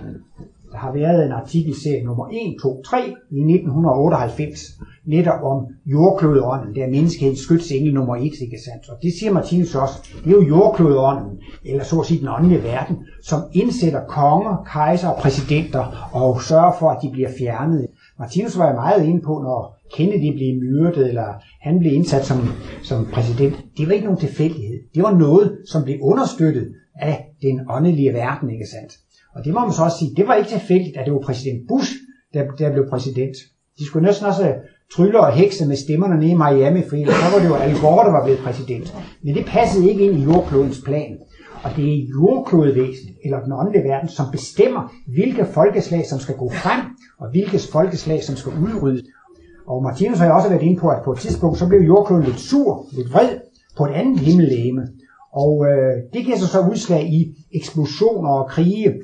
[0.73, 2.99] Der har været en artikelserie nummer 1, 2, 3
[3.31, 4.61] i 1998,
[5.07, 8.89] netop om jordklodånden, der er menneskehedens skytsengel nummer 1, ikke sandt?
[8.89, 12.63] Og det siger Martinus også, det er jo jordklodånden, eller så at sige den åndelige
[12.63, 17.87] verden, som indsætter konger, kejser og præsidenter og sørger for, at de bliver fjernet.
[18.19, 21.29] Martinus var jo meget inde på, når Kennedy blev myrdet, eller
[21.61, 22.39] han blev indsat som,
[22.83, 23.55] som præsident.
[23.77, 24.79] Det var ikke nogen tilfældighed.
[24.95, 28.93] Det var noget, som blev understøttet af den åndelige verden, ikke sandt?
[29.35, 31.69] Og det må man så også sige, det var ikke tilfældigt, at det var præsident
[31.69, 31.93] Bush,
[32.35, 33.37] der, der blev præsident.
[33.79, 34.55] De skulle næsten også øh,
[34.95, 38.05] trylle og hekse med stemmerne nede i Miami, for så var det jo Al Gore,
[38.07, 38.95] der var blevet præsident.
[39.25, 41.19] Men det passede ikke ind i jordklodens plan.
[41.65, 46.51] Og det er jordklodevæsen, eller den åndelige verden, som bestemmer, hvilke folkeslag, som skal gå
[46.51, 46.81] frem,
[47.21, 49.03] og hvilke folkeslag, som skal udryddes.
[49.67, 52.25] Og Martinus har jo også været inde på, at på et tidspunkt, så blev jordkloden
[52.25, 53.29] lidt sur, lidt vred
[53.77, 54.83] på et andet himmellegeme.
[55.33, 58.95] Og øh, det giver sig så udslag i eksplosioner og krige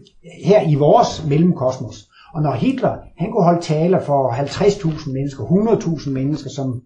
[0.44, 2.08] her i vores mellemkosmos.
[2.34, 6.82] Og når Hitler, han kunne holde taler for 50.000 mennesker, 100.000 mennesker, som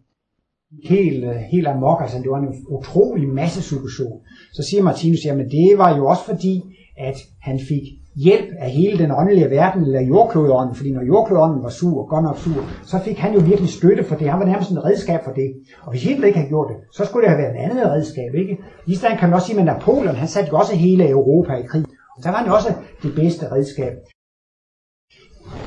[0.85, 4.21] helt, øh, helt amok, altså det var en utrolig massesituation,
[4.53, 6.63] så siger Martinus, jamen det var jo også fordi,
[6.97, 7.83] at han fik
[8.15, 12.39] hjælp af hele den åndelige verden, eller jordklodånden, fordi når jordklodånden var sur, godt nok
[12.39, 14.31] sur, så fik han jo virkelig støtte for det.
[14.31, 15.53] Han var nærmest en redskab for det.
[15.83, 18.35] Og hvis Hitler ikke havde gjort det, så skulle det have været et andet redskab,
[18.35, 18.59] ikke?
[18.87, 21.63] I stedet kan man også sige, at Napoleon, han satte jo også hele Europa i
[21.63, 21.85] krig.
[22.17, 23.93] Og så var han også det bedste redskab.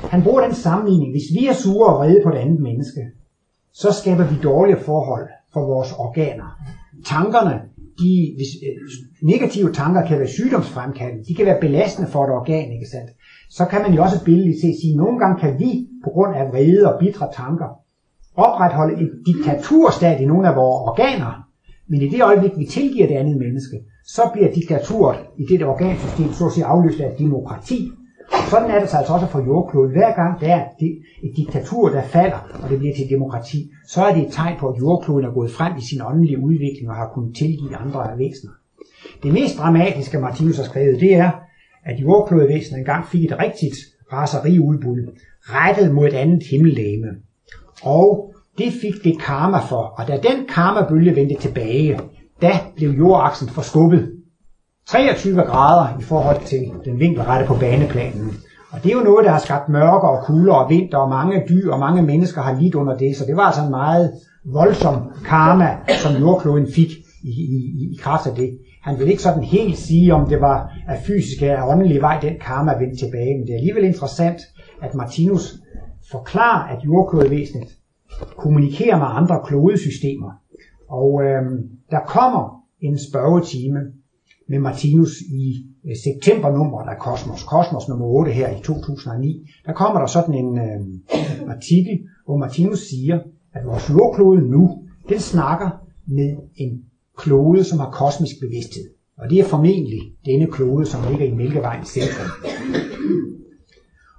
[0.09, 1.11] Han bruger den sammenligning.
[1.13, 3.01] Hvis vi er sure og vrede på et andet menneske,
[3.73, 6.59] så skaber vi dårlige forhold for vores organer.
[7.05, 7.61] Tankerne,
[7.99, 8.77] de, hvis, øh,
[9.21, 13.11] negative tanker kan være sygdomsfremkaldende, de kan være belastende for et organ, ikke sandt?
[13.49, 16.35] Så kan man jo også billedligt se, sige, at nogle gange kan vi, på grund
[16.35, 17.69] af vrede og bitre tanker,
[18.35, 21.47] opretholde et diktaturstat i nogle af vores organer,
[21.87, 26.33] men i det øjeblik, vi tilgiver det andet menneske, så bliver diktaturet i det organsystem
[26.33, 27.91] så at sige afløst af demokrati,
[28.49, 29.91] sådan er det så altså også for jordkloden.
[29.91, 30.65] Hver gang der er
[31.23, 34.67] et diktatur, der falder, og det bliver til demokrati, så er det et tegn på,
[34.69, 38.51] at jordkloden er gået frem i sin åndelige udvikling og har kunnet tilgive andre væsener.
[39.23, 41.31] Det mest dramatiske, Martinus har skrevet, det er,
[41.85, 43.75] at jordklodevæsenet engang fik et rigtigt
[44.13, 45.07] raseriudbud,
[45.41, 47.07] rettet mod et andet himmellegeme.
[47.83, 51.99] Og det fik det karma for, og da den karmabølge vendte tilbage,
[52.41, 54.14] da blev jordaksen forskubbet
[54.87, 58.31] 23 grader i forhold til den vinkelrette på baneplanen.
[58.71, 61.43] Og det er jo noget, der har skabt mørke og kulder og vinter, og mange
[61.49, 63.15] dyr og mange mennesker har lidt under det.
[63.15, 64.11] Så det var altså en meget
[64.45, 66.89] voldsom karma, som jordkloden fik
[67.23, 68.57] i, i, i kraft af det.
[68.81, 72.35] Han vil ikke sådan helt sige, om det var af fysisk eller åndelig vej, den
[72.41, 73.37] karma vendte tilbage.
[73.37, 74.41] Men det er alligevel interessant,
[74.81, 75.55] at Martinus
[76.11, 77.67] forklarer, at jordklodevæsenet
[78.37, 80.31] kommunikerer med andre klodesystemer.
[80.89, 81.57] Og øhm,
[81.91, 83.79] der kommer en spørgetime
[84.49, 89.99] med Martinus i øh, septembernummeret af Kosmos, Kosmos nummer 8 her i 2009, der kommer
[89.99, 90.79] der sådan en øh,
[91.55, 93.19] artikel, hvor Martinus siger,
[93.53, 95.69] at vores jordklode nu, den snakker
[96.07, 96.81] med en
[97.17, 98.89] klode, som har kosmisk bevidsthed.
[99.17, 102.29] Og det er formentlig denne klode, som ligger i Mælkevejens centrum.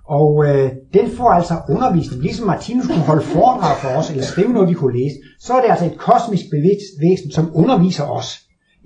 [0.09, 4.53] Og øh, den får altså undervisning, ligesom Martinus kunne holde foredrag for os, eller skrive
[4.53, 8.29] noget, vi kunne læse, så er det altså et kosmisk bevidst væsen, som underviser os.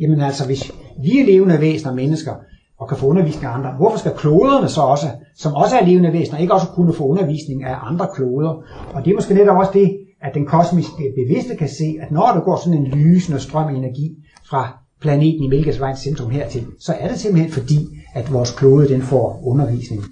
[0.01, 2.33] Jamen altså, hvis vi er levende væsener, mennesker,
[2.79, 6.13] og kan få undervisning af andre, hvorfor skal kloderne så også, som også er levende
[6.13, 8.63] væsener, ikke også kunne få undervisning af andre kloder?
[8.95, 12.27] Og det er måske netop også det, at den kosmiske bevidste kan se, at når
[12.35, 14.17] der går sådan en lysende strøm af energi
[14.51, 17.79] fra planeten i Mælkesvejens centrum hertil, så er det simpelthen fordi,
[18.15, 20.03] at vores klode den får undervisning.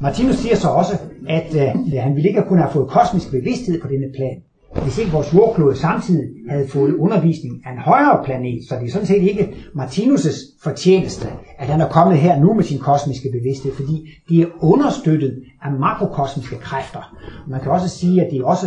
[0.00, 3.88] Martinus siger så også, at øh, han ville ikke have have fået kosmisk bevidsthed på
[3.88, 4.36] denne plan,
[4.82, 8.90] hvis ikke vores jordklode samtidig havde fået undervisning af en højere planet, så det er
[8.90, 11.28] sådan set ikke Martinus' fortjeneste,
[11.58, 15.72] at han er kommet her nu med sin kosmiske bevidsthed, fordi de er understøttet af
[15.72, 17.16] makrokosmiske kræfter.
[17.48, 18.66] Man kan også sige, at det er også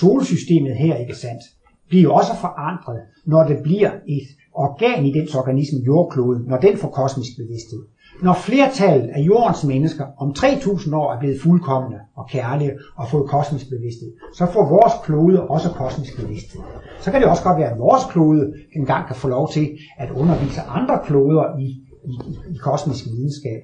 [0.00, 1.42] solsystemet her, ikke sandt,
[1.88, 6.88] bliver også forandret, når det bliver et organ i dens organisme, jordkloden, når den får
[6.88, 7.82] kosmisk bevidsthed.
[8.22, 13.30] Når flertallet af jordens mennesker om 3000 år er blevet fuldkommende og kærlige og fået
[13.30, 16.60] kosmisk bevidsthed, så får vores klode også kosmisk bevidsthed.
[17.00, 20.10] Så kan det også godt være, at vores klode engang kan få lov til at
[20.10, 21.68] undervise andre kloder i,
[22.12, 22.14] i,
[22.54, 23.60] i kosmisk videnskab.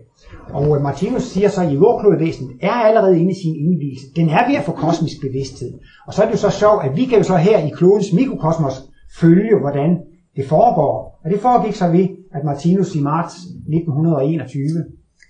[0.53, 4.07] Og øh, Martinus siger så, at jordklodevæsenet er allerede inde i sin indvielse.
[4.17, 5.73] Den er ved at få kosmisk bevidsthed.
[6.07, 8.12] Og så er det jo så sjovt, at vi kan jo så her i klodens
[8.12, 8.83] mikrokosmos
[9.21, 9.99] følge, hvordan
[10.37, 11.21] det foregår.
[11.25, 14.85] Og det foregik så ved, at Martinus i marts 1921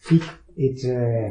[0.09, 0.23] fik,
[0.57, 1.29] et, øh,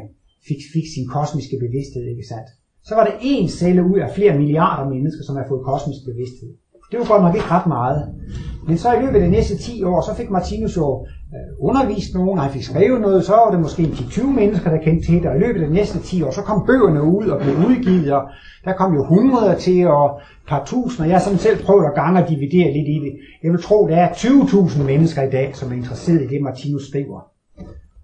[0.48, 2.48] fik, fik sin kosmiske bevidsthed, ikke sandt?
[2.84, 6.50] Så var det én celle ud af flere milliarder mennesker, som har fået kosmisk bevidsthed.
[6.90, 7.98] Det var godt nok ikke ret meget.
[8.66, 12.14] Men så i løbet af de næste 10 år, så fik Martinus jo øh, undervist
[12.14, 15.14] nogen, og han fik skrevet noget, så var det måske 10-20 mennesker, der kendte til
[15.14, 17.54] det, og i løbet af de næste 10 år, så kom bøgerne ud og blev
[17.54, 18.22] udgivet, og
[18.64, 21.08] der kom jo hundreder til, og et par tusinder.
[21.08, 23.12] Jeg har sådan selv prøvet at gange og dividere lidt i det.
[23.42, 26.88] Jeg vil tro, der er 20.000 mennesker i dag, som er interesseret i det, Martinus
[26.88, 27.20] skriver.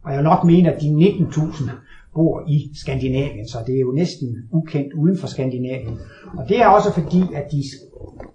[0.04, 1.70] Og jeg vil nok mene, at de 19.000
[2.18, 5.96] bor i Skandinavien, så det er jo næsten ukendt uden for Skandinavien.
[6.38, 7.60] Og det er også fordi, at de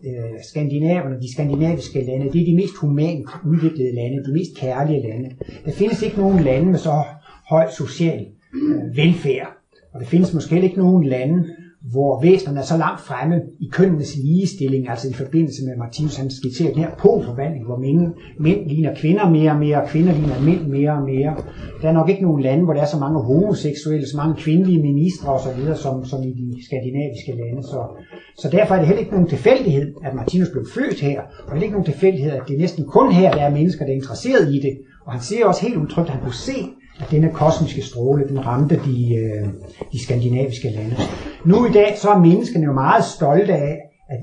[0.08, 5.02] øh, skandinaverne, de skandinaviske lande, det er de mest humant udviklede lande, de mest kærlige
[5.08, 5.30] lande.
[5.66, 7.04] Der findes ikke nogen lande med så
[7.50, 9.50] høj social øh, velfærd,
[9.94, 11.38] og der findes måske ikke nogen lande,
[11.92, 16.32] hvor væsenerne er så langt fremme i kønnenes ligestilling, altså i forbindelse med Martinus, han
[16.32, 20.40] skitserer den her polforvandling, hvor mænd, mænd ligner kvinder mere og mere, og kvinder ligner
[20.42, 21.36] mænd mere og mere.
[21.82, 24.82] Der er nok ikke nogen lande, hvor der er så mange homoseksuelle, så mange kvindelige
[24.82, 27.64] ministre osv., som, som i de skandinaviske lande.
[27.64, 27.80] Så,
[28.38, 31.64] så derfor er det heller ikke nogen tilfældighed, at Martinus blev født her, og heller
[31.64, 34.54] ikke nogen tilfældighed, at det er næsten kun her, der er mennesker, der er interesseret
[34.56, 34.74] i det.
[35.06, 36.58] Og han siger også helt udtrykt, at han kunne se,
[37.00, 39.48] at denne kosmiske stråle, den ramte de, øh,
[39.92, 40.96] de skandinaviske lande.
[41.46, 43.78] Nu i dag, så er menneskene jo meget stolte af,
[44.10, 44.20] at,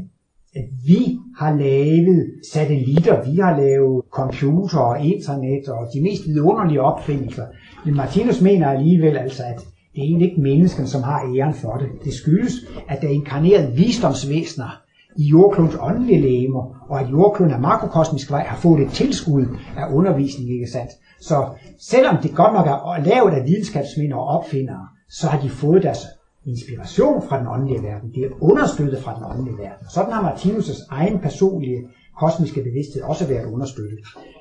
[0.55, 6.81] at vi har lavet satellitter, vi har lavet computer og internet og de mest vidunderlige
[6.81, 7.47] opfindelser.
[7.85, 9.57] Men Martinus mener alligevel altså, at
[9.95, 11.89] det er egentlig ikke menneskene, som har æren for det.
[12.05, 12.53] Det skyldes,
[12.89, 14.81] at der er inkarneret visdomsvæsener
[15.17, 19.95] i jordklodens åndelige lægemer, og at jordkloden af makrokosmisk vej har fået et tilskud af
[19.95, 20.91] undervisning, ikke sandt?
[21.21, 25.83] Så selvom det godt nok er lavet af videnskabsmænd og opfindere, så har de fået
[25.83, 26.07] deres
[26.47, 28.11] inspiration fra den åndelige verden.
[28.15, 29.87] Det er understøttet fra den åndelige verden.
[29.95, 31.83] Sådan har Martinus' egen personlige
[32.21, 33.99] kosmiske bevidsthed også været understøttet.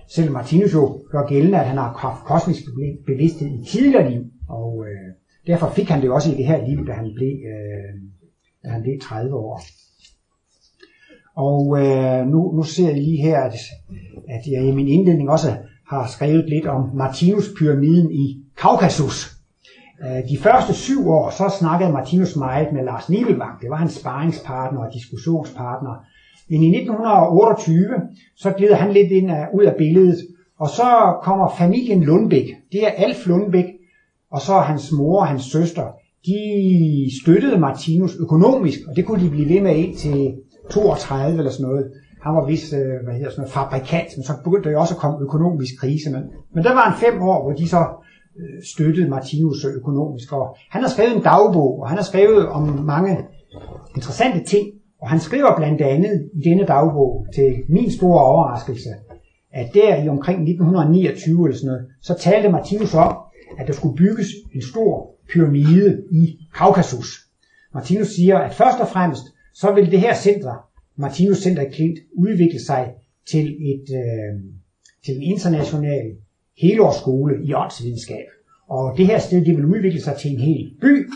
[0.07, 2.61] Selvom Martinus jo gør gældende, at han har haft kosmisk
[3.05, 5.13] bevidsthed i tidligere liv, og øh,
[5.47, 7.93] derfor fik han det også i det her liv, da han blev, øh,
[8.63, 9.61] da han blev 30 år.
[11.35, 13.53] Og øh, nu, nu ser jeg lige her, at,
[14.29, 15.57] at jeg i min indledning også
[15.89, 19.35] har skrevet lidt om Martinus-pyramiden i Kaukasus.
[20.03, 23.61] Øh, de første syv år, så snakkede Martinus meget med Lars Nibelvang.
[23.61, 25.93] Det var hans sparringspartner og diskussionspartner.
[26.49, 27.87] Men i 1928,
[28.37, 30.17] så glider han lidt ind af, ud af billedet,
[30.59, 32.47] og så kommer familien Lundbæk.
[32.71, 33.65] Det er Alf Lundbæk,
[34.31, 35.83] og så hans mor og hans søster.
[36.25, 36.39] De
[37.21, 40.33] støttede Martinus økonomisk, og det kunne de blive ved med ind til
[40.71, 41.91] 32 eller sådan noget.
[42.21, 44.93] Han var vist øh, hvad hedder sådan noget, fabrikant, men så begyndte der jo også
[44.93, 46.11] at komme økonomisk krise.
[46.11, 47.81] Men, men der var en fem år, hvor de så
[48.39, 50.33] øh, støttede Martinus økonomisk.
[50.33, 53.17] Og han har skrevet en dagbog, og han har skrevet om mange
[53.95, 54.67] interessante ting.
[55.01, 58.89] Og han skriver blandt andet i denne dagbog til min store overraskelse,
[59.51, 63.17] at der i omkring 1929 eller sådan noget, så talte Martinus om,
[63.59, 67.09] at der skulle bygges en stor pyramide i Kaukasus.
[67.73, 70.68] Martinus siger, at først og fremmest, så vil det her center,
[70.99, 72.93] Martinus Center Klint, udvikle sig
[73.31, 74.41] til, et, øh,
[75.05, 76.05] til en international
[76.61, 78.25] helårsskole i åndsvidenskab.
[78.69, 81.09] Og det her sted, det vil udvikle sig til en hel by,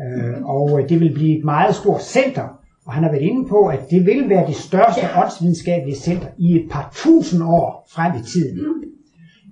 [0.00, 2.48] øh, og øh, det vil blive et meget stort center,
[2.86, 6.56] og han har været inde på, at det vil være det største åndsvidenskabelige center i
[6.56, 8.58] et par tusind år frem i tiden.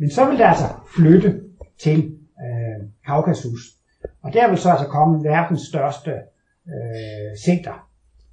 [0.01, 1.41] Men så vil det altså flytte
[1.83, 1.99] til
[2.45, 3.63] øh, Kaukasus.
[4.23, 6.11] Og der vil så altså komme verdens største
[6.67, 7.87] øh, center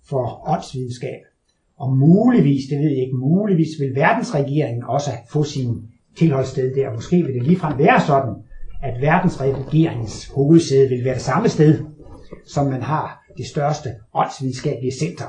[0.09, 1.19] for åndsvidenskab.
[1.77, 5.81] Og muligvis, det ved jeg ikke, muligvis vil verdensregeringen også få sin
[6.17, 6.93] tilholdssted der.
[6.93, 8.35] Måske vil det ligefrem være sådan,
[8.83, 11.83] at verdensregeringens hovedsæde vil være det samme sted,
[12.45, 15.25] som man har det største åndsvidenskabelige center.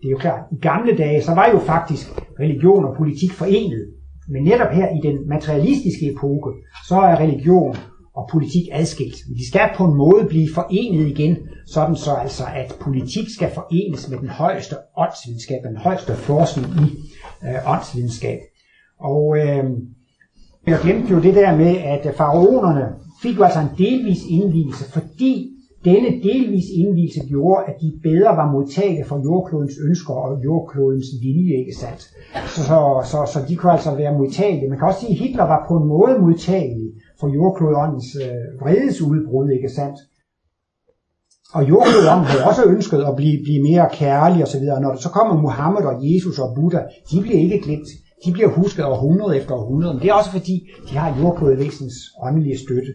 [0.00, 2.06] Det er jo klart, i gamle dage, så var jo faktisk
[2.40, 3.86] religion og politik forenet.
[4.28, 6.50] Men netop her i den materialistiske epoke,
[6.88, 7.76] så er religion
[8.14, 9.16] og politik adskilt.
[9.28, 13.50] Men de skal på en måde blive forenet igen, sådan så altså, at politik skal
[13.54, 16.86] forenes med den højeste åndsvidenskab, den højeste forskning i
[17.46, 18.38] øh, åndsvidenskab.
[19.00, 19.64] Og øh,
[20.66, 25.50] jeg glemte jo det der med, at faraonerne fik jo altså en delvis indvielse, fordi
[25.84, 31.56] denne delvis indvielse gjorde, at de bedre var modtagelige for jordklodens ønsker og jordklodens vilje,
[31.58, 32.00] ikke sandt?
[32.46, 32.78] Så, så,
[33.10, 34.68] så, så de kunne altså være modtagelige.
[34.68, 39.48] Man kan også sige, at Hitler var på en måde modtagelig for jordklodens øh, vredesudbrud,
[39.50, 39.98] ikke sandt?
[41.56, 44.80] Og jordklodånden havde også ønsket at blive, blive mere kærlig og så videre.
[44.80, 47.88] Når der så kommer Muhammed og Jesus og Buddha, de bliver ikke glemt.
[48.24, 49.94] De bliver husket århundrede efter århundrede.
[49.94, 50.56] Men det er også fordi,
[50.88, 52.92] de har jordklodevæsenets åndelige støtte.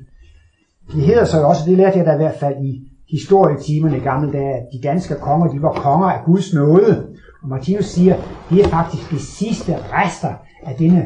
[0.93, 2.71] De hedder så også, det lærte jeg da i hvert fald i
[3.15, 7.08] historietimerne i gamle dage, at de danske konger, de var konger af Guds nåde.
[7.43, 8.15] Og Martinus siger,
[8.50, 11.02] det er faktisk de sidste rester af denne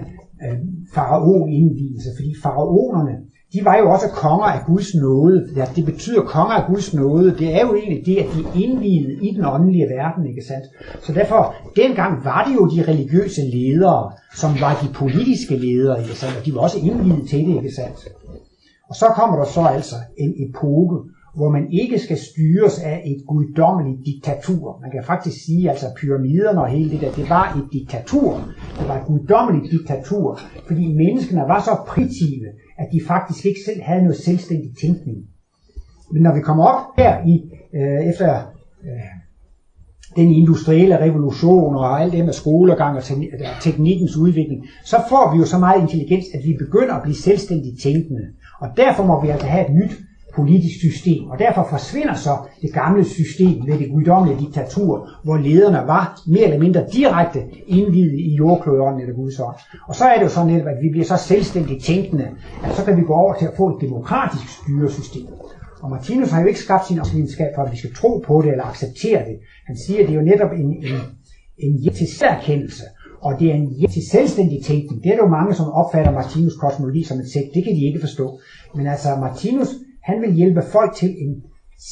[0.46, 0.58] øh,
[0.96, 3.13] faraon-indvielse, fordi faraonerne,
[3.56, 5.50] de var jo også konger af Guds nåde.
[5.56, 7.36] Ja, det betyder konger af Guds nåde.
[7.39, 10.65] Det er jo egentlig det, at de indvidede i den åndelige verden, ikke sandt?
[11.06, 16.15] Så derfor, dengang var det jo de religiøse ledere, som var de politiske ledere, ikke
[16.15, 16.38] sandt?
[16.39, 18.00] Og de var også indvidet til det, ikke sandt?
[18.89, 20.98] Og så kommer der så altså en epoke,
[21.36, 24.80] hvor man ikke skal styres af et guddommeligt diktatur.
[24.82, 28.30] Man kan faktisk sige, altså pyramiderne og hele det der, det var et diktatur.
[28.80, 33.82] Det var et guddommeligt diktatur, fordi menneskene var så primitive, at de faktisk ikke selv
[33.82, 35.18] havde noget selvstændig tænkning.
[36.12, 37.34] Men når vi kommer op her i
[37.74, 38.34] øh, efter
[38.84, 39.16] øh,
[40.16, 43.04] den industrielle revolution og alt det med skolegang og
[43.62, 47.82] teknikkens udvikling, så får vi jo så meget intelligens, at vi begynder at blive selvstændigt
[47.82, 48.26] tænkende.
[48.62, 49.92] Og derfor må vi altså have et nyt
[50.36, 51.24] politisk system.
[51.32, 56.43] Og derfor forsvinder så det gamle system med det guddommelige diktatur, hvor lederne var mere
[56.43, 59.56] eller mindre direkte indvidet i jordkløderen eller Guds ånd.
[59.88, 62.28] Og så er det jo sådan netop, at vi bliver så selvstændigt tænkende,
[62.65, 65.28] at så kan vi gå over til at få et demokratisk styresystem.
[65.82, 68.52] Og Martinus har jo ikke skabt sin videnskab for, at vi skal tro på det
[68.52, 69.38] eller acceptere det.
[69.67, 70.98] Han siger, at det er jo netop en, en,
[71.58, 72.84] en til erkendelse,
[73.21, 75.04] og det er en til selvstændig tænkning.
[75.04, 77.48] Det er der jo mange, som opfatter Martinus kosmologi som et sæt.
[77.54, 78.39] Det kan de ikke forstå.
[78.76, 79.69] Men altså Martinus
[80.06, 81.44] han vil hjælpe folk til en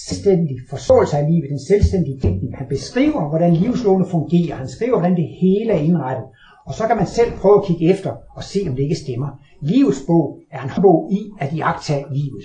[0.08, 2.58] selvstændig forståelse af livet, en selvstændig tænkning.
[2.58, 4.56] Han beskriver, hvordan livslovene fungerer.
[4.56, 6.26] Han skriver, hvordan det hele er indrettet.
[6.67, 9.30] Og så kan man selv prøve at kigge efter og se, om det ikke stemmer.
[9.62, 12.43] Livets bog er en bog i at iagtage livet.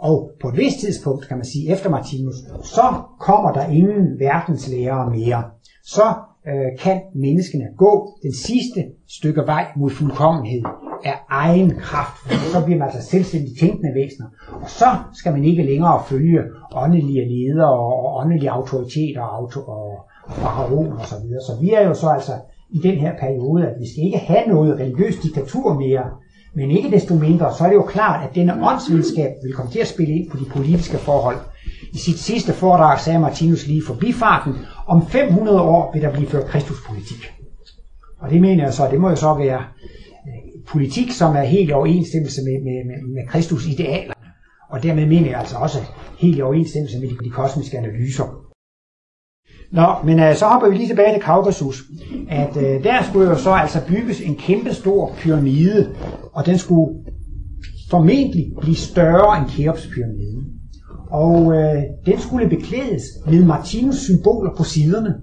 [0.00, 2.86] Og på et vist tidspunkt, kan man sige, efter Martinus, så
[3.20, 5.42] kommer der ingen verdenslærere mere.
[5.84, 6.06] Så
[6.48, 10.62] øh, kan menneskene gå den sidste stykke vej mod fuldkommenhed
[11.04, 12.32] af egen kraft.
[12.52, 14.26] Så bliver man altså selvstændigt tænkende væsener.
[14.62, 16.40] Og så skal man ikke længere følge
[16.74, 21.40] åndelige ledere og åndelige autoriteter og, auto og faraoner og så videre.
[21.40, 22.32] Så vi er jo så altså
[22.70, 26.04] i den her periode, at vi skal ikke have noget religiøst diktatur mere,
[26.54, 29.78] men ikke desto mindre, så er det jo klart, at denne åndsvidenskab vil komme til
[29.78, 31.36] at spille ind på de politiske forhold.
[31.92, 34.54] I sit sidste foredrag sagde Martinus lige forbifarten,
[34.86, 37.32] om 500 år vil der blive ført kristuspolitik.
[38.20, 39.62] Og det mener jeg så, det må jo så være
[40.72, 44.14] politik, som er helt i overensstemmelse med, med, med, med Kristus idealer.
[44.70, 45.78] Og dermed mener jeg altså også
[46.18, 48.48] helt i overensstemmelse med de, de kosmiske analyser.
[49.72, 51.82] Nå, men øh, så hopper vi lige tilbage til Kaukasus.
[52.28, 55.94] At øh, der skulle jo så altså bygges en kæmpe stor pyramide,
[56.32, 56.94] og den skulle
[57.90, 60.44] formentlig blive større end Keopspyramiden.
[61.10, 65.14] Og øh, den skulle beklædes med Martinus symboler på siderne.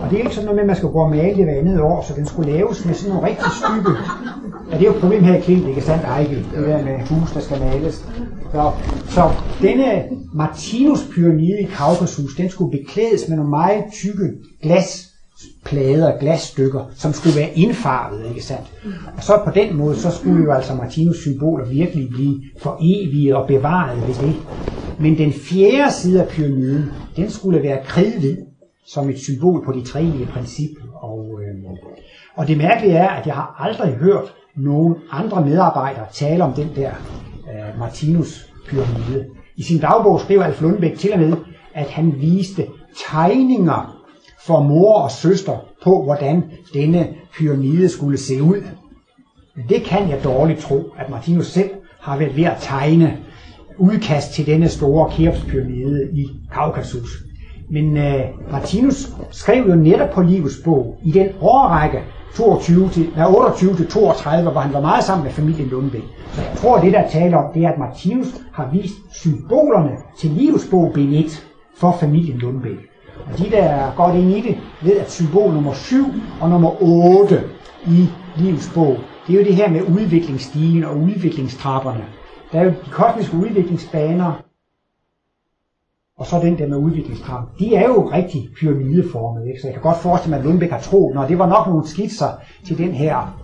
[0.00, 1.58] Og det er ikke sådan noget med, at man skal gå og male det hver
[1.60, 3.92] andet år, så den skulle laves med sådan nogle rigtig stykke.
[4.70, 6.34] Ja, det er jo et problem her i Klint, ikke sandt, Ejke?
[6.34, 7.94] Det der med hus, der skal males.
[8.52, 8.72] Så,
[9.08, 9.30] så
[9.62, 10.04] denne
[10.34, 17.50] Martinus-pyramide i Kaukasus, den skulle beklædes med nogle meget tykke glasplader, glasstykker, som skulle være
[17.54, 18.72] indfarvet, ikke sandt?
[19.16, 23.36] Og så på den måde, så skulle jo altså Martinus symboler virkelig blive for evige
[23.36, 24.36] og bevaret ved det.
[24.98, 26.84] Men den fjerde side af pyramiden,
[27.16, 28.36] den skulle være kridhvid,
[28.86, 30.70] som et symbol på de tre princip.
[30.94, 31.64] Og, øh,
[32.36, 36.70] og det mærkelige er, at jeg har aldrig hørt nogen andre medarbejdere tale om den
[36.76, 36.90] der
[37.52, 39.26] øh, Martinus pyramide.
[39.56, 41.36] I sin dagbog skrev Alf Lundbæk til og med,
[41.74, 42.66] at han viste
[43.10, 44.02] tegninger
[44.46, 46.44] for mor og søster på, hvordan
[46.74, 48.62] denne pyramide skulle se ud.
[49.56, 53.18] Men det kan jeg dårligt tro, at Martinus selv har været ved at tegne
[53.78, 57.10] udkast til denne store Keopspyramide i Kaukasus.
[57.70, 61.98] Men øh, Martinus skrev jo netop på livets bog i den årrække
[62.36, 66.04] 22 til, nej, 28 til 32, hvor han var meget sammen med familien Lundbæk.
[66.32, 69.90] Så jeg tror, at det der taler om, det er, at Martinus har vist symbolerne
[70.18, 71.40] til livsbog B1
[71.76, 72.78] for familien Lundbæk.
[73.32, 75.96] Og de, der er godt ind i det, ved, at symbol nummer 7
[76.40, 77.42] og nummer 8
[77.86, 82.04] i livsbog, det er jo det her med udviklingsstigen og udviklingstrapperne.
[82.52, 84.45] Der er jo de kosmiske udviklingsbaner,
[86.18, 87.48] og så den der med udviklingskram.
[87.58, 89.60] De er jo rigtig pyramideformede, ikke?
[89.60, 91.88] så jeg kan godt forestille mig, at Lundbæk har troet, når det var nok nogle
[91.88, 92.28] skitser
[92.66, 93.42] til den her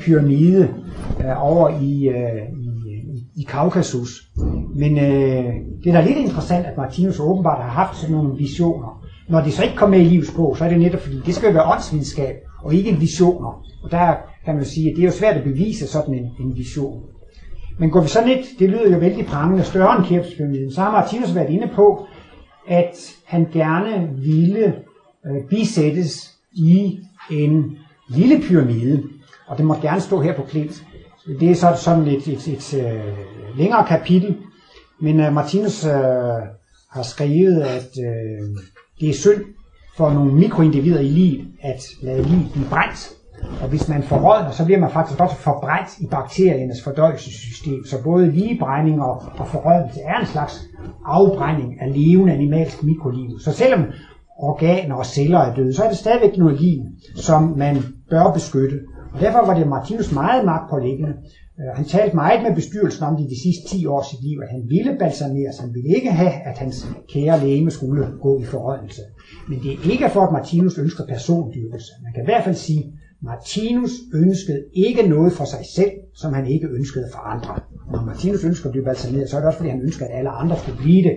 [0.00, 0.74] pyramide
[1.20, 4.30] øh, over i, øh, i, i Kaukasus.
[4.74, 5.44] Men øh,
[5.84, 9.02] det er da lidt interessant, at Martinus åbenbart har haft sådan nogle visioner.
[9.28, 11.34] Når det så ikke kommer med i livets bog, så er det netop fordi, det
[11.34, 13.62] skal jo være åndsvidenskab, og ikke visioner.
[13.84, 14.14] Og der
[14.44, 17.02] kan man jo sige, at det er jo svært at bevise sådan en, en vision.
[17.78, 20.92] Men går vi så lidt, det lyder jo vældig prangende, større end Kæbspyramiden, så har
[20.92, 22.06] Martinus været inde på,
[22.68, 24.74] at han gerne ville
[25.26, 27.00] øh, bisættes i
[27.30, 29.02] en lille pyramide,
[29.46, 30.84] og det må gerne stå her på klint.
[31.40, 33.14] Det er så sådan et, et, et, et
[33.56, 34.36] længere kapitel,
[35.00, 35.92] men øh, Martinus øh,
[36.90, 38.48] har skrevet, at øh,
[39.00, 39.44] det er synd
[39.96, 43.15] for nogle mikroindivider i livet at lade livet blive brændt.
[43.62, 47.84] Og hvis man forrådner, så bliver man faktisk også forbrændt i bakteriernes fordøjelsessystem.
[47.86, 50.64] Så både ligebrænding og, og forrådnelse er en slags
[51.04, 53.38] afbrænding af levende animalsk mikroliv.
[53.40, 53.84] Så selvom
[54.38, 56.80] organer og celler er døde, så er det stadigvæk noget liv,
[57.14, 57.76] som man
[58.10, 58.80] bør beskytte.
[59.14, 61.12] Og derfor var det Martinus meget magtpålæggende.
[61.60, 64.48] Øh, han talte meget med bestyrelsen om det de sidste 10 år sit liv, at
[64.50, 65.58] han ville balsameres.
[65.58, 69.02] Han ville ikke have, at hans kære læge skulle gå i forrådnelse.
[69.48, 71.92] Men det er ikke for, at Martinus ønsker persondyrkelse.
[72.04, 72.92] Man kan i hvert fald sige,
[73.22, 77.60] Martinus ønskede ikke noget for sig selv, som han ikke ønskede for andre.
[77.92, 80.30] Når Martinus ønsker at blive balsameret, så er det også fordi han ønskede, at alle
[80.30, 81.16] andre skulle blive det.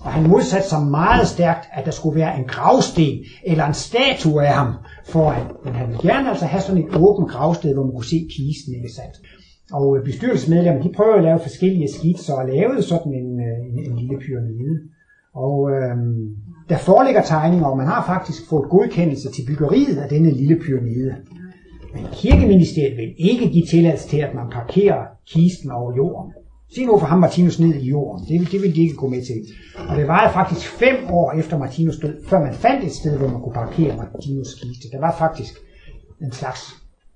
[0.00, 4.46] Og han modsatte sig meget stærkt, at der skulle være en gravsten eller en statue
[4.46, 4.72] af ham
[5.04, 5.46] foran.
[5.64, 8.74] Men han ville gerne altså have sådan et åbent gravsted, hvor man kunne se kisten,
[8.74, 9.16] ikke sandt?
[9.72, 13.78] Og øh, bestyrelsesmedlemmer, de prøver at lave forskellige skitser og lavede sådan en, øh, en,
[13.90, 14.76] en lille pyramide.
[15.36, 16.36] Og øhm,
[16.68, 21.14] der foreligger tegninger, og man har faktisk fået godkendelse til byggeriet af denne lille pyramide.
[21.94, 26.32] Men kirkeministeriet vil ikke give tilladelse til, at man parkerer kisten over jorden.
[26.74, 28.26] Se nu for ham Martinus ned i jorden.
[28.28, 29.40] Det, det vil de ikke gå med til.
[29.88, 33.28] Og det var faktisk fem år efter Martinus død, før man fandt et sted, hvor
[33.28, 34.90] man kunne parkere Martinus kiste.
[34.92, 35.54] Der var faktisk
[36.20, 36.60] en slags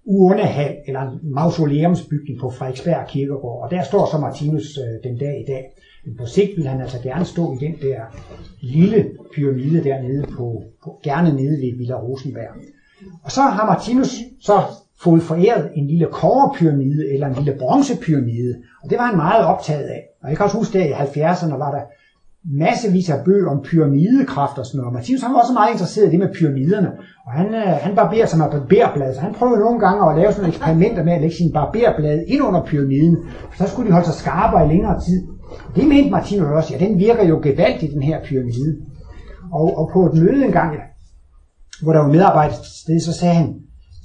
[0.05, 3.63] urnehal eller en mausoleumsbygning på Frederiksberg Kirkegård.
[3.65, 5.65] Og der står så Martinus øh, den dag i dag.
[6.05, 8.01] Men på sigt vil han altså gerne stå i den der
[8.61, 12.55] lille pyramide dernede på, på gerne nede ved Villa Rosenberg.
[13.25, 14.63] Og så har Martinus så
[15.03, 19.89] fået foræret en lille kårepyramide eller en lille bronzepyramide, og det var han meget optaget
[19.89, 20.03] af.
[20.23, 21.83] Og jeg kan også huske, der i 70'erne var der
[22.45, 24.93] massevis af bøger om pyramidekraft og sådan noget.
[24.93, 26.91] Martinus han var også meget interesseret i det med pyramiderne,
[27.27, 30.33] og han, øh, han barberer sig med barberblad, så han prøvede nogle gange at lave
[30.33, 33.17] sådan nogle eksperimenter med at lægge sine barberblade ind under pyramiden,
[33.51, 35.21] for så skulle de holde sig skarpere i længere tid.
[35.77, 38.77] Det mente Martinus også, ja den virker jo gevaldigt, den her pyramide.
[39.53, 40.77] Og, og på et møde engang,
[41.83, 43.55] hvor der var medarbejder til sted, så sagde han,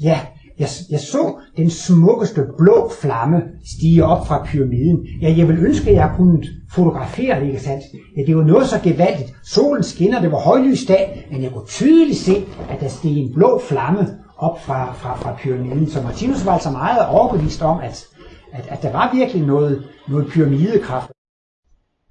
[0.02, 0.20] ja,
[0.60, 5.08] jeg, jeg så den smukkeste blå flamme stige op fra pyramiden.
[5.22, 7.84] Ja, jeg vil ønske, at jeg kunne fotografere det, ikke sandt?
[8.18, 9.34] Ja, det var noget så gevaldigt.
[9.44, 13.34] Solen skinner, det var højlys dag, men jeg kunne tydeligt se, at der steg en
[13.34, 15.90] blå flamme op fra, fra, fra pyramiden.
[15.90, 18.06] Så Martinus var altså meget overbevist om, at,
[18.54, 21.15] at, at der var virkelig noget, noget pyramidekraft.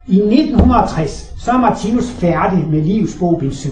[0.07, 3.71] I 1960, så er Martinus færdig med livs bog bind 7.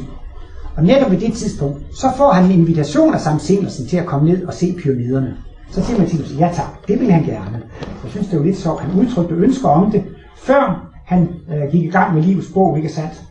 [0.76, 4.06] Og netop ved det tidspunkt, så får han en invitation af Sam Singelsen til at
[4.06, 5.36] komme ned og se pyramiderne.
[5.70, 7.62] Så siger Martinus, ja tak, det vil han gerne.
[8.02, 10.04] Jeg synes, det var lidt så, han udtrykte ønsker om det,
[10.36, 13.22] før han øh, gik i gang med livets bog, ikke sandt?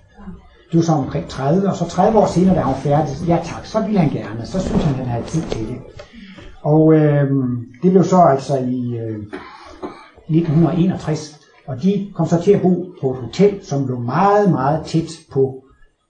[0.72, 3.38] Det var så omkring 30, og så 30 år senere, da han var færdig, ja
[3.43, 4.45] tak, så ville han gerne.
[4.45, 5.78] Så synes han, han havde tid til det.
[6.62, 7.30] Og øh,
[7.84, 9.18] det blev så altså i øh,
[10.30, 11.41] 1961,
[11.72, 15.11] og de kom så til at bo på et hotel, som lå meget, meget tæt
[15.32, 15.63] på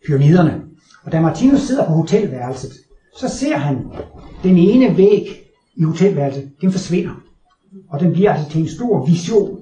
[0.07, 0.61] pyramiderne.
[1.03, 2.71] Og da Martinus sidder på hotelværelset,
[3.17, 3.77] så ser han
[4.43, 5.27] den ene væg
[5.75, 7.11] i hotelværelset, den forsvinder.
[7.89, 9.57] Og den bliver altså til en stor vision.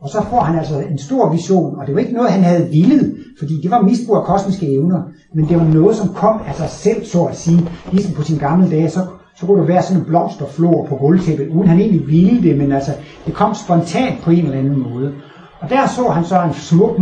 [0.00, 2.68] Og så får han altså en stor vision, og det var ikke noget, han havde
[2.68, 5.02] villet, fordi det var misbrug af kosmiske evner,
[5.34, 8.38] men det var noget, som kom af sig selv, så at sige, ligesom på sine
[8.38, 12.06] gamle dage, så, så kunne der være sådan en blomsterflor på gulvtæppet, uden han egentlig
[12.06, 12.92] ville det, men altså,
[13.26, 15.14] det kom spontant på en eller anden måde.
[15.66, 16.98] Og der så han så en smuk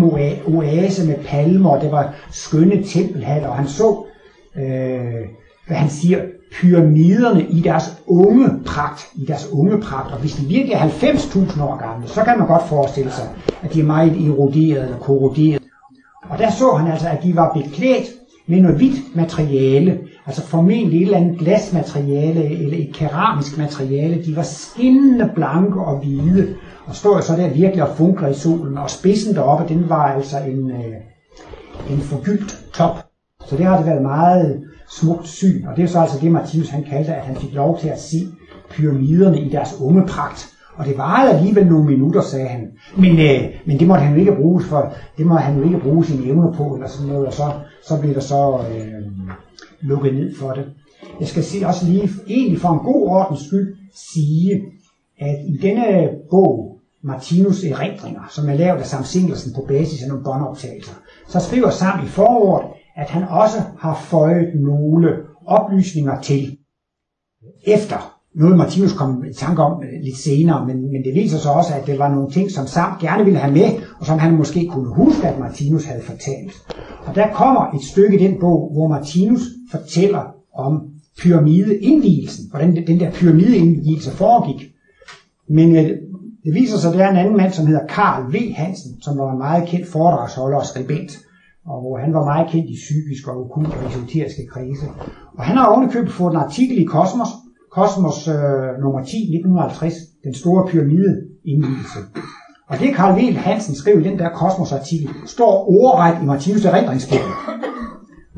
[0.46, 4.04] oase med palmer, og det var skønne tempelhaller, og han så,
[4.56, 5.24] øh,
[5.66, 6.18] hvad han siger,
[6.52, 10.12] pyramiderne i deres unge pragt, i deres unge pragt.
[10.12, 13.28] Og hvis de virkelig er 90.000 år gamle, så kan man godt forestille sig,
[13.62, 15.62] at de er meget eroderet eller korroderet.
[16.30, 18.06] Og der så han altså, at de var beklædt
[18.46, 24.24] med noget hvidt materiale, altså formentlig et eller andet glasmateriale eller et keramisk materiale.
[24.24, 26.54] De var skinnende blanke og hvide,
[26.86, 30.38] og står så der virkelig og funkler i solen, og spidsen deroppe, den var altså
[30.38, 30.94] en, øh,
[31.90, 33.06] en forgyldt top.
[33.46, 36.68] Så det har det været meget smukt syn, og det er så altså det, Martinus
[36.68, 38.16] han kaldte, at han fik lov til at se
[38.70, 40.50] pyramiderne i deres unge pragt.
[40.76, 42.68] Og det varede alligevel nogle minutter, sagde han.
[42.96, 45.78] Men, øh, men det måtte han jo ikke bruge for, det måtte han jo ikke
[45.78, 47.52] bruge sine evner på, eller sådan noget, og så,
[47.88, 49.02] så blev der så øh,
[49.80, 50.64] lukket ned for det.
[51.20, 54.62] Jeg skal sige, også lige, egentlig for en god ordens skyld, sige,
[55.20, 56.73] at i denne bog,
[57.04, 60.94] Martinus erindringer, som er lavet af Sam Singlersen på basis af nogle båndoptagelser,
[61.28, 65.08] så skriver Sam i forordet, at han også har føjet nogle
[65.46, 66.58] oplysninger til
[67.66, 71.52] efter noget Martinus kom i tanke om øh, lidt senere, men, men det viser sig
[71.52, 74.34] også, at det var nogle ting, som Sam gerne ville have med, og som han
[74.34, 76.52] måske kunne huske, at Martinus havde fortalt.
[77.06, 79.40] Og der kommer et stykke i den bog, hvor Martinus
[79.70, 80.22] fortæller
[80.54, 80.82] om
[81.18, 84.70] pyramideindvielsen, hvordan den der pyramideindvielse foregik.
[85.48, 85.90] Men øh,
[86.44, 88.36] det viser sig, at der er en anden mand, som hedder Karl V.
[88.54, 91.12] Hansen, som var en meget kendt foredragsholder og skribent,
[91.66, 94.86] og hvor han var meget kendt i psykisk og okult og esoteriske krise.
[95.38, 97.28] Og han har ovenikøbet fået en artikel i Kosmos,
[97.72, 101.12] Kosmos øh, nummer 10, 1950, den store pyramide
[101.44, 101.98] indvielse.
[102.68, 103.20] Og det Karl V.
[103.34, 107.26] Hansen skrev i den der Kosmos-artikel, står ordret i Martinus erindringsbog.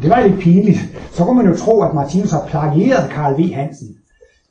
[0.03, 0.79] Det var lidt pinligt.
[1.13, 3.53] Så kunne man jo tro, at Martinus har plagieret Karl V.
[3.53, 3.89] Hansen.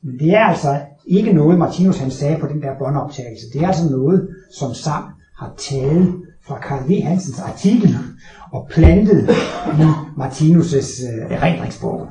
[0.03, 3.45] Men det er altså ikke noget, Martinus han sagde på den der båndoptagelse.
[3.53, 4.29] Det er altså noget,
[4.59, 5.03] som Sam
[5.37, 6.13] har taget
[6.47, 7.01] fra Karl V.
[7.01, 7.97] Hansens artikel
[8.51, 9.29] og plantet
[9.79, 9.83] i
[10.17, 12.07] Martinus' øh, erindringsbog.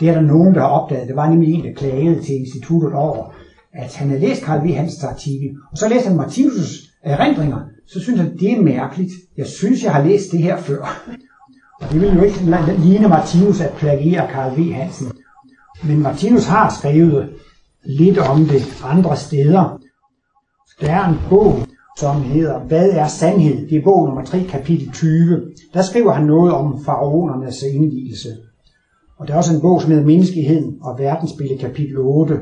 [0.00, 1.08] Det er der nogen, der har opdaget.
[1.08, 3.34] Det var nemlig en, der klagede til instituttet over,
[3.72, 4.72] at han havde læst Karl V.
[4.72, 9.12] Hansens artikel, og så læste han Martinus' erindringer, så synes han, det er mærkeligt.
[9.36, 11.02] Jeg synes, jeg har læst det her før.
[11.80, 12.38] Og det ville jo ikke
[12.78, 14.72] ligne Martinus at plagiere Karl V.
[14.72, 15.12] Hansen.
[15.84, 17.30] Men Martinus har skrevet
[17.84, 19.78] lidt om det andre steder.
[20.80, 21.54] Der er en bog,
[21.98, 23.68] som hedder Hvad er sandhed?
[23.68, 25.42] Det er bog nummer 3, kapitel 20.
[25.74, 28.28] Der skriver han noget om faraonernes indvielse.
[29.18, 32.40] Og der er også en bog, som hedder Menneskeheden og verdensbillede, kapitel 8.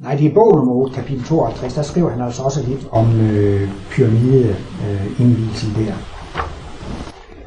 [0.00, 1.74] Nej, det er bog nummer 8, kapitel 52.
[1.74, 5.94] Der skriver han altså også lidt om øh, pyramideindvielsen øh, der.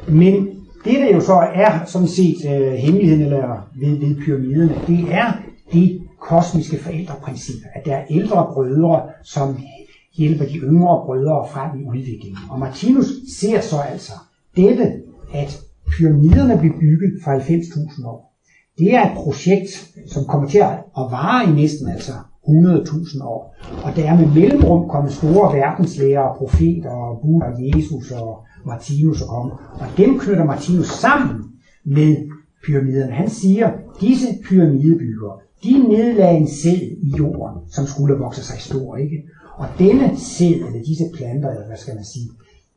[0.08, 0.46] Men
[0.84, 5.32] det, der jo så er sådan set øh, hemmeligheden eller ved, ved pyramiderne, det er
[5.72, 9.56] de kosmiske forældreprincip, at der er ældre brødre, som
[10.16, 12.38] hjælper de yngre brødre frem i udviklingen.
[12.50, 13.06] Og Martinus
[13.40, 14.12] ser så altså
[14.56, 14.92] dette,
[15.34, 15.60] at
[15.90, 18.36] pyramiderne blev bygget for 90.000 år.
[18.78, 22.12] Det er et projekt, som kommer til at vare i næsten altså
[22.48, 23.56] 100.000 år.
[23.84, 29.50] Og der er med mellemrum kommet store verdenslæger, profeter, og Buddha, Jesus og Martinus om.
[29.80, 31.44] Og dem knytter Martinus sammen
[31.84, 32.16] med
[32.66, 33.12] pyramiderne.
[33.12, 38.96] Han siger, disse pyramidebyggere, de nedlagde en sæd i jorden, som skulle vokse sig stor,
[38.96, 39.22] ikke?
[39.56, 42.30] Og denne sæd, eller disse planter, eller hvad skal man sige,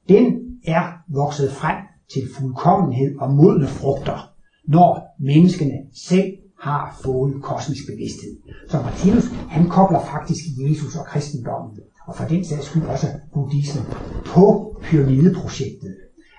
[0.10, 0.26] den
[0.66, 1.76] er vokset frem
[2.14, 4.30] til fuldkommenhed og modne frugter,
[4.68, 5.78] når menneskene
[6.10, 8.36] selv har fået kosmisk bevidsthed.
[8.70, 13.86] Så Martinus, han kobler faktisk Jesus og kristendommen, og for den sags skyld også buddhismen,
[14.26, 15.96] på pyramideprojektet.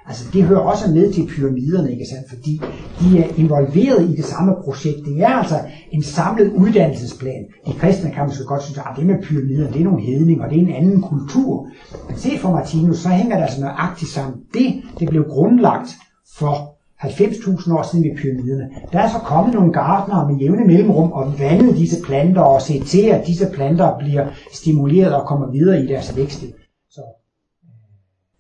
[0.08, 2.28] Altså det hører også med til pyramiderne, ikke sandt?
[2.28, 2.60] Fordi
[3.00, 5.04] de er involveret i det samme projekt.
[5.04, 5.54] Det er altså
[5.90, 7.44] en samlet uddannelsesplan.
[7.66, 10.50] De kristne kan måske godt synes, at det med pyramider, det er nogle hedninger, og
[10.50, 11.68] det er en anden kultur.
[12.08, 14.40] Men se for Martinus, så hænger det altså nøjagtigt sammen.
[14.54, 15.96] Det, det blev grundlagt
[16.38, 16.74] for
[17.04, 21.38] 90.000 år siden ved pyramiderne, der er så kommet nogle gardnere med jævne mellemrum og
[21.38, 25.86] vandet disse planter og set til, at disse planter bliver stimuleret og kommer videre i
[25.86, 26.44] deres vækst.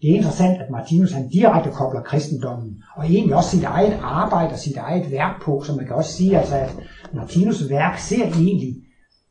[0.04, 4.52] Det er interessant, at Martinus han direkte kobler kristendommen, og egentlig også sit eget arbejde
[4.52, 6.76] og sit eget værk på, så man kan også sige, altså, at
[7.14, 8.74] Martinus' værk ser egentlig,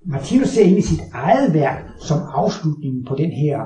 [0.06, 3.58] Martinus ser egentlig sit eget værk som afslutningen på den her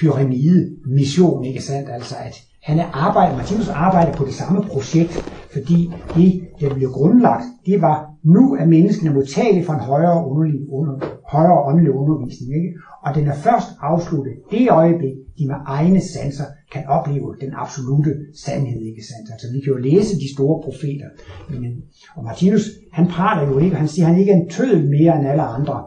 [0.00, 1.88] pyramide-mission, ikke sandt?
[1.90, 5.12] Altså at han er arbejder, Martinus arbejder på det samme projekt,
[5.52, 10.60] fordi det, der blev grundlagt, det var, nu er menneskene modtagelige for en højere, underlig,
[10.68, 10.92] under,
[11.32, 12.50] højere åndelig undervisning.
[12.58, 12.70] Ikke?
[13.04, 18.12] Og den er først afsluttet det øjeblik, de med egne sanser kan opleve den absolute
[18.44, 18.80] sandhed.
[18.90, 19.30] Ikke sandt?
[19.32, 21.08] Altså vi kan jo læse de store profeter.
[21.50, 21.72] Men,
[22.16, 25.28] og Martinus, han prater jo ikke, han siger, han ikke er en tødel mere end
[25.28, 25.84] alle andre.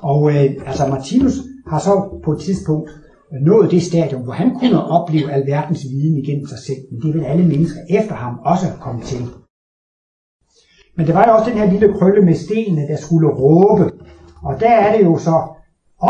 [0.00, 2.90] Og øh, altså Martinus har så på et tidspunkt
[3.32, 6.82] øh, nået det stadium, hvor han kunne opleve alverdens viden igennem sig selv.
[6.90, 9.22] Men det vil alle mennesker efter ham også komme til.
[10.96, 13.84] Men det var jo også den her lille krølle med stenene, der skulle råbe.
[14.42, 15.53] Og der er det jo så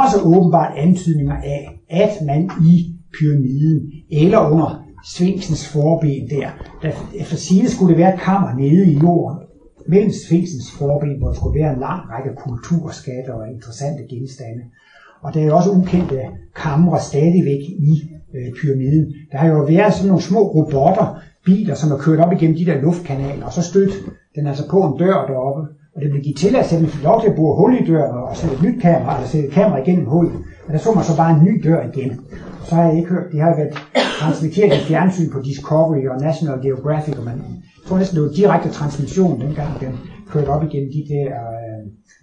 [0.03, 2.75] også åbenbart antydninger af, at man i
[3.15, 3.81] pyramiden
[4.11, 6.49] eller under sfinksens forben der,
[6.83, 9.39] der efter sine skulle det være et kammer nede i jorden,
[9.89, 14.63] mellem sfinksens forben, hvor der skulle være en lang række kulturskatter og interessante genstande.
[15.23, 16.21] Og der er jo også ukendte
[16.57, 17.93] kamre stadigvæk i
[18.35, 19.07] øh, pyramiden.
[19.33, 21.07] Der har jo været sådan nogle små robotter,
[21.45, 23.93] biler, som er kørt op igennem de der luftkanaler, og så stødt
[24.35, 25.63] den altså på en dør deroppe.
[25.95, 28.15] Og det blev givet til, at den fik lov til at bruge hul i døren
[28.17, 30.35] og sætte et nyt kamera, eller sætte et kamera igennem hullet.
[30.67, 32.21] Men der så man så bare en ny dør igen.
[32.65, 33.75] Så har jeg ikke hørt, det har været
[34.21, 37.39] transmitteret i fjernsyn på Discovery og National Geographic, og man
[37.85, 39.93] jeg tror næsten, det var direkte transmission, dengang den
[40.31, 41.81] kørte op igennem de der øh,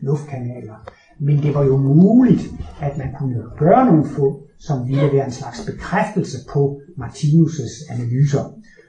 [0.08, 0.78] luftkanaler.
[1.20, 2.44] Men det var jo muligt,
[2.82, 8.44] at man kunne gøre nogle få, som ville være en slags bekræftelse på Martinus' analyser.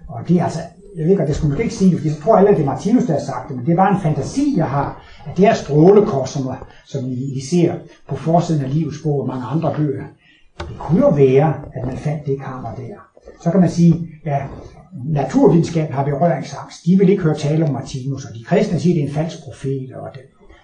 [0.09, 0.61] Og det er altså,
[0.97, 2.63] jeg ved ikke, det skulle man ikke sige det, fordi jeg tror alle, at det
[2.63, 5.37] er Martinus, der har sagt det, men det er bare en fantasi, jeg har, at
[5.37, 6.43] det her strålekors, som,
[6.87, 7.75] som I, ser
[8.09, 10.05] på forsiden af livets bog og mange andre bøger,
[10.59, 12.95] det kunne jo være, at man fandt det kammer der.
[13.43, 14.43] Så kan man sige, ja,
[15.05, 16.87] naturvidenskab har berøringsangst.
[16.87, 19.15] De vil ikke høre tale om Martinus, og de kristne siger, at det er en
[19.15, 19.93] falsk profet.
[19.95, 20.23] Og det.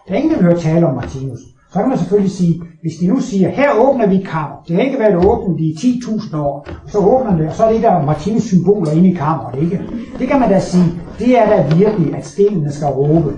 [0.08, 1.40] Der er ingen, der vil høre tale om Martinus.
[1.72, 4.76] Så kan man selvfølgelig sige, hvis de nu siger, her åbner vi et kammer, det
[4.76, 8.02] har ikke været åbent i 10.000 år, så åbner det, og så er det der
[8.02, 9.80] Martinus symboler inde i kammeret, ikke?
[10.18, 13.34] Det kan man da sige, det er da virkelig, at stenene skal råbe.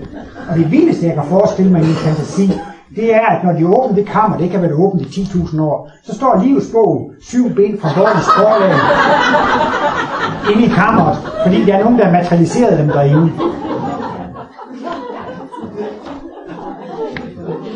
[0.49, 2.51] Og det vildeste, jeg kan forestille mig i en fantasi,
[2.95, 5.89] det er, at når de åbner det kammer, det kan være åbent i 10.000 år,
[6.03, 8.75] så står livets bog syv ben fra dårlig forlag
[10.53, 13.31] inde i kammeret, fordi der er nogen, der har materialiseret dem derinde.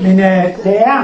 [0.06, 0.99] Men øh, der er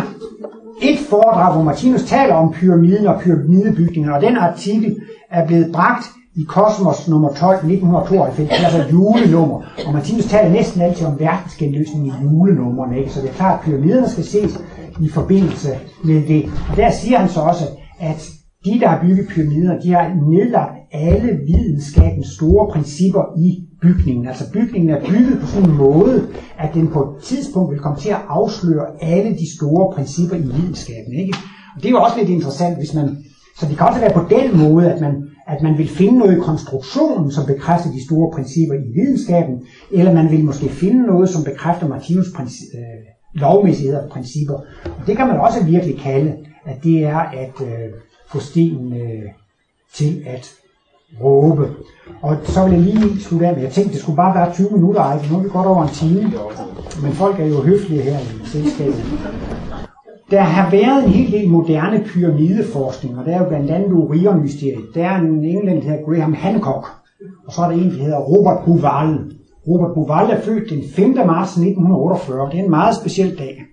[0.81, 4.97] et foredrag, hvor Martinus taler om pyramiden og pyramidebygningen, og den artikel
[5.31, 9.61] er blevet bragt i Kosmos nummer 12, 1992, altså julenummer.
[9.87, 13.11] Og Martinus taler næsten altid om verdensgenløsning i julenummerne, ikke?
[13.11, 14.61] så det er klart, at pyramiderne skal ses
[15.01, 15.69] i forbindelse
[16.03, 16.45] med det.
[16.71, 17.65] Og der siger han så også,
[17.99, 18.29] at
[18.65, 24.27] de, der har bygget pyramider, de har nedlagt alle videnskabens store principper i bygningen.
[24.27, 26.27] Altså bygningen er bygget på sådan en måde,
[26.59, 30.41] at den på et tidspunkt vil komme til at afsløre alle de store principper i
[30.41, 31.13] videnskaben.
[31.13, 31.37] Ikke?
[31.75, 33.17] Og det er jo også lidt interessant, hvis man...
[33.59, 35.13] Så det kan også være på den måde, at man,
[35.47, 39.55] at man vil finde noget i konstruktionen, som bekræfter de store principper i videnskaben,
[39.91, 43.01] eller man vil måske finde noget, som bekræfter Martinus princi- øh,
[43.33, 44.53] lovmæssigheder og principper.
[44.85, 47.89] Og det kan man også virkelig kalde, at det er at øh,
[48.31, 49.23] få stenen øh,
[49.93, 50.49] til at
[51.23, 51.67] råbe.
[52.21, 54.69] Og så vil jeg lige slutte af med, jeg tænkte, det skulle bare være 20
[54.71, 56.33] minutter, ej, nu er vi godt over en time.
[57.03, 59.03] Men folk er jo høflige her i selskabet.
[60.31, 64.85] Der har været en hel del moderne pyramideforskning, og der er jo blandt andet Orion-mysteriet.
[64.95, 66.87] Der er en englænder, der hedder Graham Hancock,
[67.47, 69.19] og så er der en, der hedder Robert Bouval.
[69.67, 71.15] Robert Bouval er født den 5.
[71.27, 72.49] marts 1948.
[72.51, 73.70] Det er en meget speciel dag.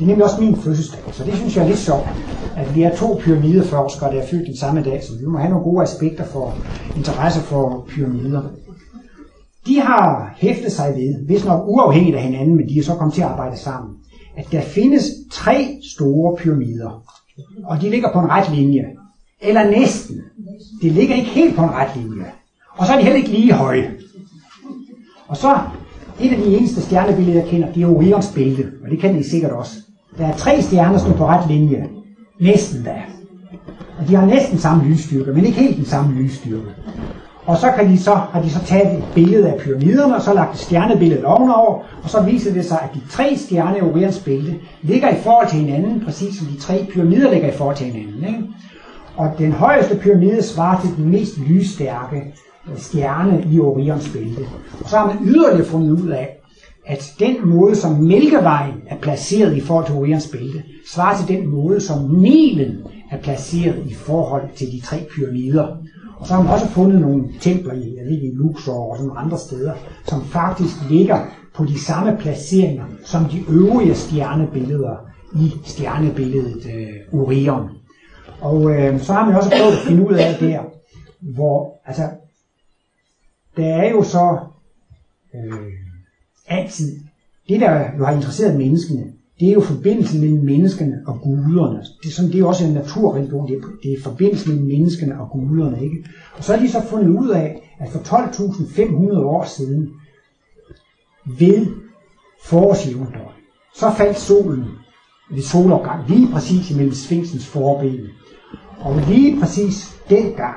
[0.00, 2.06] Det er nemlig også min fødselsdag, så det synes jeg er lidt sjovt,
[2.56, 5.50] at vi er to pyramideforskere, der er født den samme dag, så vi må have
[5.50, 6.54] nogle gode aspekter for
[6.96, 8.42] interesse for pyramider.
[9.66, 13.14] De har hæftet sig ved, hvis nok uafhængigt af hinanden, men de er så kommet
[13.14, 13.94] til at arbejde sammen,
[14.36, 17.02] at der findes tre store pyramider,
[17.64, 18.84] og de ligger på en ret linje.
[19.40, 20.20] Eller næsten.
[20.82, 22.24] De ligger ikke helt på en ret linje.
[22.76, 23.90] Og så er de heller ikke lige høje.
[25.28, 25.58] Og så
[26.20, 29.22] et af de eneste stjernebilleder, jeg kender, det er Orions bælte, og det kender I
[29.22, 29.72] sikkert også.
[30.18, 31.88] Der er tre stjerner, som er på ret linje.
[32.40, 32.94] Næsten da.
[33.98, 36.68] Og de har næsten samme lysstyrke, men ikke helt den samme lysstyrke.
[37.46, 40.34] Og så, kan de så har de så taget et billede af pyramiderne, og så
[40.34, 44.18] lagt et stjernebillede ovenover, og så viser det sig, at de tre stjerner i Orions
[44.18, 47.86] bælte ligger i forhold til hinanden, præcis som de tre pyramider ligger i forhold til
[47.86, 48.24] hinanden.
[48.24, 48.42] Ikke?
[49.16, 52.34] Og den højeste pyramide svarer til den mest lysstærke
[52.70, 54.42] øh, stjerne i Orions bælte.
[54.84, 56.39] Og så har man yderligere fundet ud af,
[56.90, 60.62] at den måde, som Mælkevejen er placeret i forhold til Orions bælte,
[60.92, 62.78] svarer til den måde, som Nilen
[63.10, 65.76] er placeret i forhold til de tre pyramider.
[66.16, 69.12] Og så har man også fundet nogle templer i, jeg ved, i Luxor og sådan
[69.16, 69.72] andre steder,
[70.06, 71.18] som faktisk ligger
[71.54, 74.96] på de samme placeringer som de øvrige stjernebilleder
[75.34, 77.68] i stjernebilledet øh, Orion.
[78.40, 80.60] Og øh, så har man også prøvet at finde ud af der,
[81.20, 82.02] hvor, altså,
[83.56, 84.38] der er jo så
[85.34, 85.89] øh,
[86.50, 86.98] altid,
[87.48, 89.04] det der jo har interesseret menneskene,
[89.40, 91.82] det er jo forbindelsen mellem menneskene og guderne.
[92.02, 95.30] Det som det er også en naturreligion, det er, det er forbindelsen mellem menneskene og
[95.30, 95.84] guderne.
[95.84, 96.04] Ikke?
[96.36, 99.90] Og så har de så fundet ud af, at for 12.500 år siden,
[101.38, 101.66] ved
[102.44, 103.40] forårsjævndøgn,
[103.74, 104.64] så faldt solen
[105.30, 108.08] ved solopgang lige præcis imellem Sphinxens forben.
[108.78, 110.56] Og lige præcis dengang,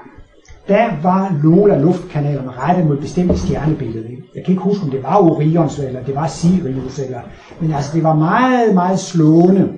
[0.68, 4.01] der var nogle af luftkanalerne rettet mod bestemte stjernebilleder.
[4.01, 4.24] stjernebillede.
[4.36, 7.20] Jeg kan ikke huske, om det var Orions, eller det var Sirius, eller,
[7.59, 9.70] men altså det var meget, meget slående,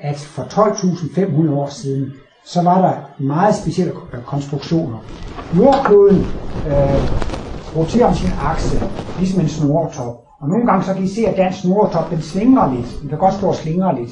[0.00, 2.12] at for 12.500 år siden,
[2.44, 3.92] så var der meget specielle
[4.26, 4.98] konstruktioner.
[5.56, 6.26] Jordkloden
[6.66, 7.02] øh,
[7.76, 8.82] roterer om sin akse,
[9.18, 10.26] ligesom en snortop.
[10.40, 13.00] Og nogle gange så kan I se, at den snortop, den slinger lidt.
[13.00, 14.10] Den kan godt stå og slingre lidt.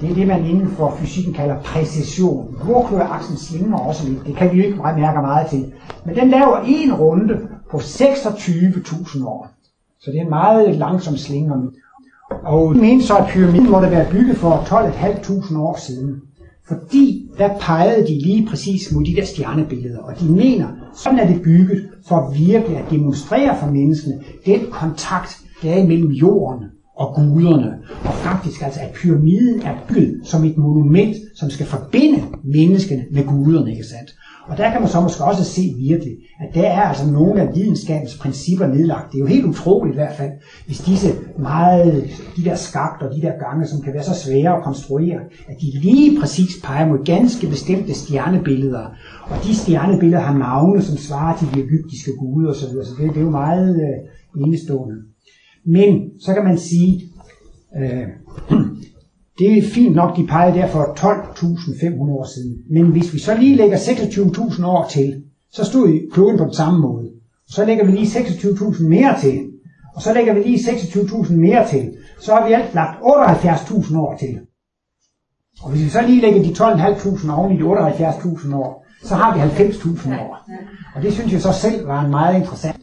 [0.00, 2.56] Det er det, man inden for fysikken kalder præcision.
[2.68, 4.26] Jordkøreaksen svinger også lidt.
[4.26, 5.72] Det kan vi jo ikke mærke meget til.
[6.04, 7.38] Men den laver en runde
[7.70, 9.50] på 26.000 år.
[10.00, 11.70] Så det er en meget langsom slinger.
[12.44, 16.22] Og jeg mener så, at pyramiden måtte være bygget for 12.500 år siden.
[16.68, 19.98] Fordi der pegede de lige præcis mod de der stjernebilleder.
[19.98, 25.40] Og de mener, sådan er det bygget for virkelig at demonstrere for menneskene den kontakt,
[25.62, 26.64] der er imellem jorden
[26.98, 27.72] og guderne.
[28.04, 33.24] Og faktisk altså, at pyramiden er bygget som et monument, som skal forbinde menneskene med
[33.24, 34.10] guderne, ikke sandt?
[34.48, 37.54] Og der kan man så måske også se virkelig, at der er altså nogle af
[37.54, 39.12] videnskabens principper nedlagt.
[39.12, 40.30] Det er jo helt utroligt i hvert fald,
[40.66, 42.04] hvis disse meget,
[42.36, 45.18] de der skakter, de der gange, som kan være så svære at konstruere,
[45.48, 48.86] at de lige præcis peger mod ganske bestemte stjernebilleder.
[49.22, 52.70] Og de stjernebilleder har navne, som svarer til de egyptiske guder osv.
[52.84, 54.94] Så det, det er jo meget øh, enestående.
[55.76, 57.02] Men så kan man sige,
[57.80, 58.06] øh,
[59.38, 62.58] det er fint nok, de peger der for 12.500 år siden.
[62.70, 66.80] Men hvis vi så lige lægger 26.000 år til, så stod kloden på den samme
[66.80, 67.10] måde.
[67.48, 69.50] Så lægger vi lige 26.000 mere til.
[69.94, 71.96] Og så lægger vi lige 26.000 mere til.
[72.20, 74.40] Så har vi alt lagt 78.000 år til.
[75.62, 79.34] Og hvis vi så lige lægger de 12.500 oven i de 78.000 år, så har
[79.34, 80.48] vi 90.000 år.
[80.94, 82.80] Og det synes jeg så selv var en meget interessant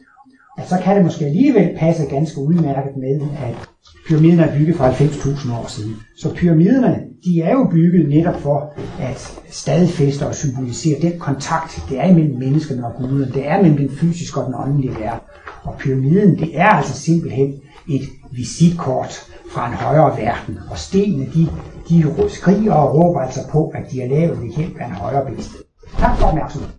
[0.58, 3.70] at så kan det måske alligevel passe ganske udmærket med, at
[4.08, 5.96] pyramiden er bygget for 90.000 år siden.
[6.18, 12.00] Så pyramiderne, de er jo bygget netop for at stadfæste og symbolisere den kontakt, det
[12.00, 13.32] er imellem menneskene og guderne.
[13.34, 15.20] Det er mellem den fysiske og den åndelige verden.
[15.64, 17.54] Og pyramiden, det er altså simpelthen
[17.90, 18.02] et
[18.32, 19.14] visitkort
[19.52, 20.60] fra en højere verden.
[20.72, 21.48] Og stenene, de,
[21.90, 25.26] de skriger og råber altså på, at de er lavet ved hjælp af en højere
[25.26, 25.60] bevidsthed.
[26.00, 26.76] Tak for opmærksomheden.